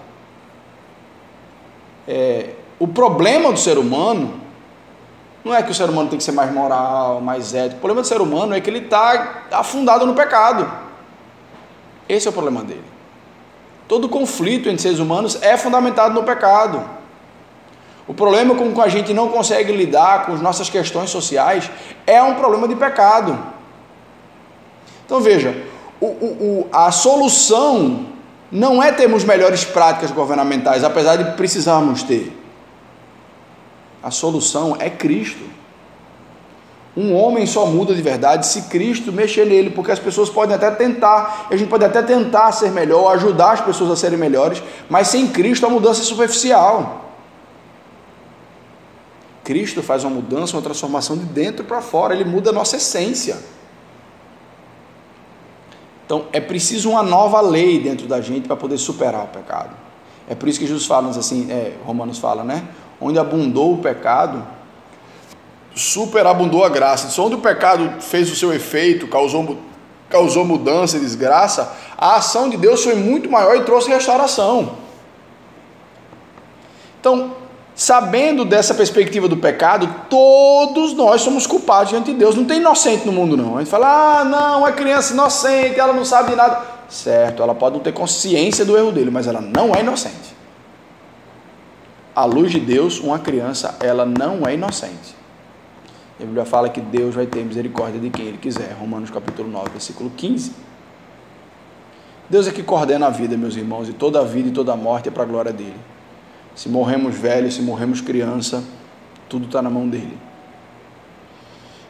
É, 2.05 2.49
o 2.77 2.89
problema 2.89 3.53
do 3.53 3.57
ser 3.57 3.77
humano 3.77 4.42
não 5.43 5.53
é 5.53 5.61
que 5.61 5.71
o 5.71 5.73
ser 5.73 5.89
humano 5.89 6.09
tem 6.09 6.17
que 6.17 6.23
ser 6.23 6.31
mais 6.31 6.51
moral, 6.51 7.19
mais 7.19 7.53
ético. 7.53 7.77
O 7.77 7.79
problema 7.81 8.01
do 8.01 8.07
ser 8.07 8.21
humano 8.21 8.55
é 8.55 8.61
que 8.61 8.69
ele 8.69 8.79
está 8.79 9.43
afundado 9.51 10.05
no 10.05 10.13
pecado. 10.13 10.71
Esse 12.07 12.27
é 12.27 12.29
o 12.29 12.33
problema 12.33 12.63
dele. 12.63 12.83
Todo 13.87 14.07
conflito 14.07 14.69
entre 14.69 14.81
seres 14.81 14.99
humanos 14.99 15.37
é 15.41 15.57
fundamentado 15.57 16.13
no 16.13 16.23
pecado. 16.23 16.81
O 18.07 18.13
problema 18.13 18.55
com 18.55 18.73
que 18.73 18.81
a 18.81 18.87
gente 18.87 19.13
não 19.13 19.29
consegue 19.29 19.71
lidar 19.71 20.25
com 20.25 20.33
as 20.33 20.41
nossas 20.41 20.69
questões 20.69 21.09
sociais 21.09 21.69
é 22.07 22.21
um 22.21 22.35
problema 22.35 22.67
de 22.67 22.75
pecado. 22.75 23.37
Então 25.05 25.19
veja, 25.19 25.55
o, 25.99 26.05
o, 26.07 26.67
a 26.71 26.91
solução 26.91 28.07
não 28.51 28.81
é 28.81 28.91
termos 28.91 29.23
melhores 29.23 29.63
práticas 29.63 30.11
governamentais, 30.11 30.83
apesar 30.83 31.15
de 31.15 31.31
precisarmos 31.35 32.03
ter. 32.03 32.42
A 34.03 34.11
solução 34.11 34.75
é 34.77 34.89
Cristo. 34.89 35.43
Um 36.95 37.15
homem 37.15 37.47
só 37.47 37.65
muda 37.65 37.95
de 37.95 38.01
verdade 38.01 38.45
se 38.45 38.63
Cristo 38.63 39.11
mexer 39.11 39.47
nele, 39.47 39.71
porque 39.71 39.91
as 39.91 39.97
pessoas 39.97 40.29
podem 40.29 40.55
até 40.55 40.69
tentar, 40.69 41.47
a 41.49 41.55
gente 41.55 41.69
pode 41.69 41.83
até 41.83 42.03
tentar 42.03 42.51
ser 42.51 42.69
melhor, 42.69 43.13
ajudar 43.13 43.53
as 43.53 43.61
pessoas 43.61 43.89
a 43.89 43.95
serem 43.95 44.19
melhores, 44.19 44.61
mas 44.89 45.07
sem 45.07 45.27
Cristo 45.27 45.65
a 45.65 45.69
mudança 45.69 46.01
é 46.01 46.03
superficial. 46.03 47.05
Cristo 49.43 49.81
faz 49.81 50.03
uma 50.03 50.13
mudança, 50.13 50.55
uma 50.55 50.61
transformação 50.61 51.17
de 51.17 51.25
dentro 51.25 51.65
para 51.65 51.81
fora, 51.81 52.13
ele 52.13 52.25
muda 52.25 52.51
a 52.51 52.53
nossa 52.53 52.77
essência. 52.77 53.37
Então 56.05 56.25
é 56.31 56.39
preciso 56.39 56.91
uma 56.91 57.01
nova 57.01 57.41
lei 57.41 57.79
dentro 57.79 58.05
da 58.05 58.21
gente 58.21 58.47
para 58.47 58.55
poder 58.55 58.77
superar 58.77 59.23
o 59.23 59.27
pecado. 59.27 59.75
É 60.29 60.35
por 60.35 60.47
isso 60.47 60.59
que 60.59 60.67
Jesus 60.67 60.85
fala 60.85 61.09
assim, 61.09 61.51
é, 61.51 61.73
Romanos 61.83 62.19
fala, 62.19 62.43
né? 62.43 62.67
Onde 62.99 63.19
abundou 63.19 63.73
o 63.73 63.77
pecado, 63.79 64.45
superabundou 65.75 66.63
a 66.63 66.69
graça. 66.69 67.09
Só 67.09 67.25
onde 67.25 67.35
o 67.35 67.39
pecado 67.39 68.01
fez 68.01 68.31
o 68.31 68.35
seu 68.35 68.53
efeito, 68.53 69.07
causou, 69.07 69.57
causou 70.09 70.45
mudança 70.45 70.97
e 70.97 70.99
desgraça, 70.99 71.75
a 71.97 72.15
ação 72.15 72.49
de 72.49 72.57
Deus 72.57 72.83
foi 72.83 72.95
muito 72.95 73.29
maior 73.29 73.55
e 73.55 73.63
trouxe 73.63 73.89
restauração. 73.89 74.83
Então, 76.99 77.35
sabendo 77.75 78.45
dessa 78.45 78.73
perspectiva 78.73 79.27
do 79.27 79.37
pecado, 79.37 79.93
todos 80.09 80.93
nós 80.93 81.21
somos 81.21 81.47
culpados 81.47 81.89
diante 81.89 82.11
de 82.11 82.17
Deus. 82.17 82.35
Não 82.35 82.45
tem 82.45 82.57
inocente 82.57 83.05
no 83.05 83.11
mundo, 83.11 83.35
não. 83.35 83.57
A 83.57 83.59
gente 83.59 83.69
fala, 83.69 84.21
ah, 84.21 84.23
não, 84.23 84.67
é 84.67 84.71
criança 84.71 85.13
inocente, 85.13 85.79
ela 85.79 85.93
não 85.93 86.05
sabe 86.05 86.31
de 86.31 86.35
nada. 86.35 86.61
Certo, 86.87 87.41
ela 87.41 87.55
pode 87.55 87.75
não 87.75 87.83
ter 87.83 87.91
consciência 87.91 88.63
do 88.63 88.77
erro 88.77 88.91
dele, 88.91 89.09
mas 89.09 89.27
ela 89.27 89.41
não 89.41 89.73
é 89.75 89.79
inocente. 89.79 90.32
À 92.15 92.25
luz 92.25 92.51
de 92.51 92.59
Deus, 92.59 92.99
uma 92.99 93.17
criança, 93.17 93.75
ela 93.79 94.05
não 94.05 94.47
é 94.47 94.53
inocente. 94.53 95.15
A 96.19 96.23
Bíblia 96.23 96.45
fala 96.45 96.69
que 96.69 96.79
Deus 96.79 97.15
vai 97.15 97.25
ter 97.25 97.43
misericórdia 97.43 97.99
de 97.99 98.09
quem 98.09 98.27
Ele 98.27 98.37
quiser. 98.37 98.75
Romanos 98.79 99.09
capítulo 99.09 99.49
9, 99.49 99.71
versículo 99.71 100.11
15. 100.15 100.53
Deus 102.29 102.47
é 102.47 102.51
que 102.51 102.63
coordena 102.63 103.07
a 103.07 103.09
vida, 103.09 103.35
meus 103.35 103.55
irmãos, 103.55 103.89
e 103.89 103.93
toda 103.93 104.19
a 104.19 104.23
vida 104.23 104.49
e 104.49 104.51
toda 104.51 104.73
a 104.73 104.75
morte 104.75 105.09
é 105.09 105.11
para 105.11 105.23
a 105.23 105.25
glória 105.25 105.51
dele. 105.51 105.75
Se 106.55 106.69
morremos 106.69 107.15
velhos, 107.15 107.55
se 107.55 107.61
morremos 107.61 107.99
criança, 107.99 108.63
tudo 109.27 109.45
está 109.45 109.61
na 109.61 109.69
mão 109.69 109.89
dele. 109.89 110.17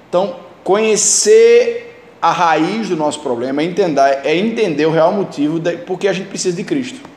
Então, 0.08 0.38
conhecer 0.64 2.08
a 2.22 2.32
raiz 2.32 2.88
do 2.88 2.96
nosso 2.96 3.20
problema 3.20 3.62
é 3.62 3.66
entender, 3.66 4.22
é 4.24 4.36
entender 4.38 4.86
o 4.86 4.92
real 4.92 5.12
motivo 5.12 5.60
de 5.60 5.78
porque 5.78 6.08
a 6.08 6.14
gente 6.14 6.30
precisa 6.30 6.56
de 6.56 6.64
Cristo. 6.64 7.13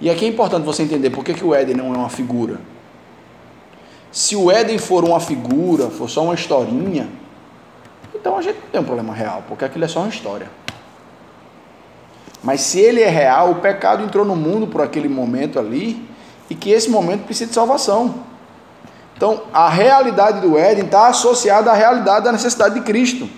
E 0.00 0.08
aqui 0.08 0.24
é 0.24 0.28
importante 0.28 0.64
você 0.64 0.82
entender 0.82 1.10
por 1.10 1.22
que, 1.22 1.34
que 1.34 1.44
o 1.44 1.54
Éden 1.54 1.76
não 1.76 1.94
é 1.94 1.98
uma 1.98 2.08
figura. 2.08 2.60
Se 4.10 4.34
o 4.34 4.50
Éden 4.50 4.78
for 4.78 5.04
uma 5.04 5.20
figura, 5.20 5.90
for 5.90 6.08
só 6.08 6.24
uma 6.24 6.34
historinha, 6.34 7.08
então 8.14 8.36
a 8.36 8.42
gente 8.42 8.58
tem 8.72 8.80
um 8.80 8.84
problema 8.84 9.14
real, 9.14 9.44
porque 9.46 9.64
aquilo 9.64 9.84
é 9.84 9.88
só 9.88 10.00
uma 10.00 10.08
história. 10.08 10.50
Mas 12.42 12.62
se 12.62 12.80
ele 12.80 13.00
é 13.02 13.08
real, 13.08 13.52
o 13.52 13.54
pecado 13.56 14.02
entrou 14.02 14.24
no 14.24 14.34
mundo 14.34 14.66
por 14.66 14.80
aquele 14.80 15.08
momento 15.08 15.58
ali, 15.58 16.08
e 16.48 16.54
que 16.54 16.70
esse 16.70 16.90
momento 16.90 17.24
precisa 17.24 17.48
de 17.48 17.54
salvação. 17.54 18.24
Então, 19.16 19.42
a 19.52 19.68
realidade 19.68 20.40
do 20.40 20.58
Éden 20.58 20.86
está 20.86 21.08
associada 21.08 21.70
à 21.70 21.74
realidade 21.74 22.24
da 22.24 22.32
necessidade 22.32 22.74
de 22.74 22.80
Cristo. 22.80 23.28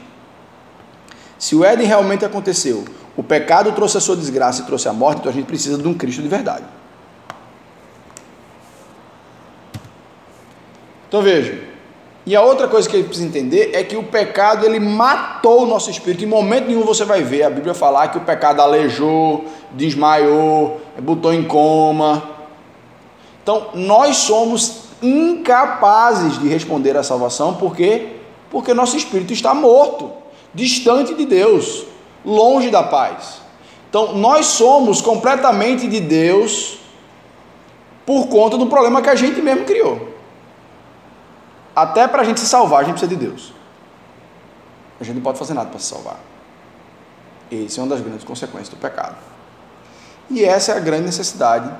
Se 1.38 1.56
o 1.56 1.64
Éden 1.64 1.86
realmente 1.86 2.24
aconteceu, 2.24 2.84
o 3.16 3.22
pecado 3.22 3.72
trouxe 3.72 3.98
a 3.98 4.00
sua 4.00 4.16
desgraça 4.16 4.62
e 4.62 4.64
trouxe 4.64 4.88
a 4.88 4.92
morte, 4.92 5.20
então 5.20 5.30
a 5.30 5.34
gente 5.34 5.46
precisa 5.46 5.76
de 5.76 5.86
um 5.86 5.94
Cristo 5.94 6.22
de 6.22 6.28
verdade. 6.28 6.64
Então 11.08 11.20
veja, 11.20 11.72
e 12.24 12.36
a 12.36 12.40
outra 12.40 12.68
coisa 12.68 12.88
que 12.88 12.96
a 12.96 12.98
gente 12.98 13.08
precisa 13.08 13.28
entender 13.28 13.70
é 13.74 13.82
que 13.82 13.96
o 13.96 14.04
pecado 14.04 14.64
ele 14.64 14.78
matou 14.78 15.64
o 15.64 15.66
nosso 15.66 15.90
espírito. 15.90 16.24
Em 16.24 16.26
momento 16.26 16.68
nenhum 16.68 16.84
você 16.84 17.04
vai 17.04 17.22
ver 17.22 17.42
a 17.42 17.50
Bíblia 17.50 17.74
falar 17.74 18.08
que 18.08 18.18
o 18.18 18.22
pecado 18.22 18.60
aleijou, 18.60 19.44
desmaiou, 19.72 20.80
botou 21.02 21.34
em 21.34 21.42
coma. 21.42 22.30
Então, 23.42 23.70
nós 23.74 24.16
somos 24.18 24.84
incapazes 25.02 26.38
de 26.38 26.46
responder 26.46 26.96
à 26.96 27.02
salvação, 27.02 27.54
por 27.54 27.74
quê? 27.74 28.18
Porque 28.50 28.72
nosso 28.72 28.96
espírito 28.96 29.32
está 29.32 29.52
morto, 29.52 30.12
distante 30.54 31.12
de 31.12 31.26
Deus, 31.26 31.84
longe 32.24 32.70
da 32.70 32.82
paz. 32.82 33.40
Então, 33.88 34.14
nós 34.14 34.46
somos 34.46 35.00
completamente 35.00 35.86
de 35.86 36.00
Deus 36.00 36.78
por 38.06 38.28
conta 38.28 38.56
do 38.56 38.66
problema 38.66 39.02
que 39.02 39.10
a 39.10 39.14
gente 39.14 39.40
mesmo 39.40 39.64
criou. 39.64 40.08
Até 41.74 42.06
para 42.06 42.22
a 42.22 42.24
gente 42.24 42.40
se 42.40 42.46
salvar, 42.46 42.80
a 42.80 42.84
gente 42.84 42.94
precisa 42.94 43.16
de 43.16 43.26
Deus. 43.26 43.52
A 45.00 45.04
gente 45.04 45.16
não 45.16 45.22
pode 45.22 45.38
fazer 45.38 45.54
nada 45.54 45.68
para 45.68 45.78
se 45.78 45.86
salvar. 45.86 46.20
Essa 47.50 47.80
é 47.80 47.84
uma 47.84 47.90
das 47.90 48.00
grandes 48.00 48.24
consequências 48.24 48.68
do 48.68 48.76
pecado. 48.76 49.16
E 50.30 50.44
essa 50.44 50.72
é 50.72 50.76
a 50.76 50.80
grande 50.80 51.04
necessidade 51.04 51.70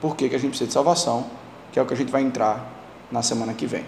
por 0.00 0.16
que, 0.16 0.24
a 0.24 0.38
gente 0.38 0.48
precisa 0.48 0.66
de 0.66 0.72
salvação, 0.72 1.26
que 1.70 1.78
é 1.78 1.82
o 1.82 1.86
que 1.86 1.94
a 1.94 1.96
gente 1.96 2.10
vai 2.10 2.22
entrar 2.22 2.66
na 3.12 3.22
semana 3.22 3.52
que 3.52 3.66
vem. 3.66 3.84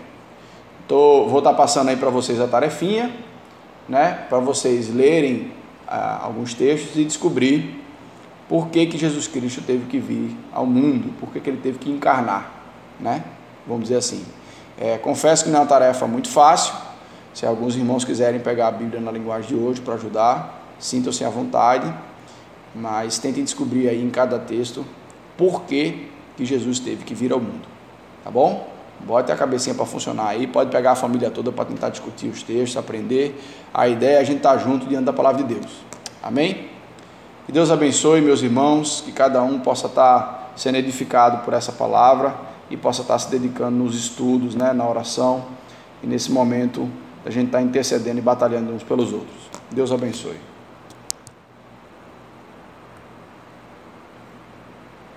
Tô, 0.87 1.27
vou 1.27 1.39
estar 1.39 1.51
tá 1.51 1.57
passando 1.57 1.89
aí 1.89 1.97
para 1.97 2.11
vocês 2.11 2.41
a 2.41 2.47
tarefinha, 2.47 3.13
né, 3.89 4.27
para 4.29 4.39
vocês 4.39 4.95
lerem 4.95 5.53
alguns 5.95 6.55
textos 6.55 6.97
e 6.97 7.05
descobrir 7.05 7.83
por 8.49 8.69
que, 8.69 8.87
que 8.87 8.99
Jesus 8.99 9.27
Cristo 9.27 9.63
teve 9.63 9.87
que 9.87 9.99
vir 9.99 10.37
ao 10.53 10.67
mundo, 10.67 11.13
por 11.19 11.31
que, 11.31 11.41
que 11.41 11.51
ele 11.51 11.61
teve 11.63 11.79
que 11.79 11.91
encarnar, 11.91 12.51
né? 13.01 13.25
Vamos 13.67 13.85
dizer 13.85 13.97
assim. 13.97 14.25
É, 14.79 14.99
confesso 14.99 15.45
que 15.45 15.51
não 15.51 15.59
é 15.59 15.63
uma 15.63 15.69
tarefa 15.69 16.07
muito 16.07 16.29
fácil. 16.29 16.75
Se 17.33 17.47
alguns 17.47 17.77
irmãos 17.77 18.05
quiserem 18.05 18.41
pegar 18.41 18.69
a 18.69 18.71
Bíblia 18.73 19.01
na 19.01 19.11
linguagem 19.11 19.49
de 19.49 19.55
hoje 19.55 19.81
para 19.81 19.95
ajudar, 19.95 20.75
sintam-se 20.79 21.25
à 21.25 21.31
vontade, 21.31 21.93
mas 22.75 23.19
tentem 23.19 23.45
descobrir 23.45 23.89
aí 23.89 24.03
em 24.03 24.11
cada 24.11 24.39
texto 24.39 24.85
por 25.37 25.63
que, 25.63 26.11
que 26.37 26.45
Jesus 26.45 26.79
teve 26.79 27.05
que 27.05 27.15
vir 27.15 27.33
ao 27.33 27.41
mundo. 27.41 27.67
Tá 28.25 28.31
bom? 28.31 28.69
Bota 29.05 29.33
a 29.33 29.37
cabecinha 29.37 29.75
para 29.75 29.85
funcionar 29.85 30.29
aí, 30.29 30.47
pode 30.47 30.71
pegar 30.71 30.93
a 30.93 30.95
família 30.95 31.31
toda 31.31 31.51
para 31.51 31.65
tentar 31.65 31.89
discutir 31.89 32.29
os 32.29 32.43
textos, 32.43 32.77
aprender. 32.77 33.41
A 33.75 33.89
ideia 33.89 34.17
é 34.17 34.21
a 34.21 34.25
gente 34.25 34.39
estar 34.39 34.53
tá 34.53 34.59
junto 34.59 34.87
diante 34.87 35.05
da 35.05 35.13
palavra 35.13 35.43
de 35.43 35.55
Deus. 35.55 35.71
Amém? 36.23 36.69
Que 37.47 37.51
Deus 37.51 37.71
abençoe, 37.71 38.21
meus 38.21 38.43
irmãos, 38.43 39.03
que 39.05 39.11
cada 39.11 39.43
um 39.43 39.59
possa 39.59 39.89
estar 39.89 40.21
tá 40.21 40.43
sendo 40.55 40.77
edificado 40.77 41.45
por 41.45 41.53
essa 41.53 41.73
palavra 41.73 42.35
e 42.71 42.77
possa 42.77 43.03
estar 43.03 43.15
tá 43.15 43.19
se 43.19 43.31
dedicando 43.31 43.77
nos 43.77 43.97
estudos, 43.97 44.55
né, 44.55 44.73
na 44.73 44.89
oração 44.89 45.45
e 46.03 46.07
nesse 46.07 46.31
momento 46.31 46.89
a 47.27 47.31
gente 47.31 47.47
estar 47.47 47.61
intercedendo 47.61 48.19
e 48.19 48.23
batalhando 48.23 48.73
uns 48.73 48.83
pelos 48.83 49.13
outros. 49.13 49.51
Deus 49.71 49.91
abençoe. 49.91 50.52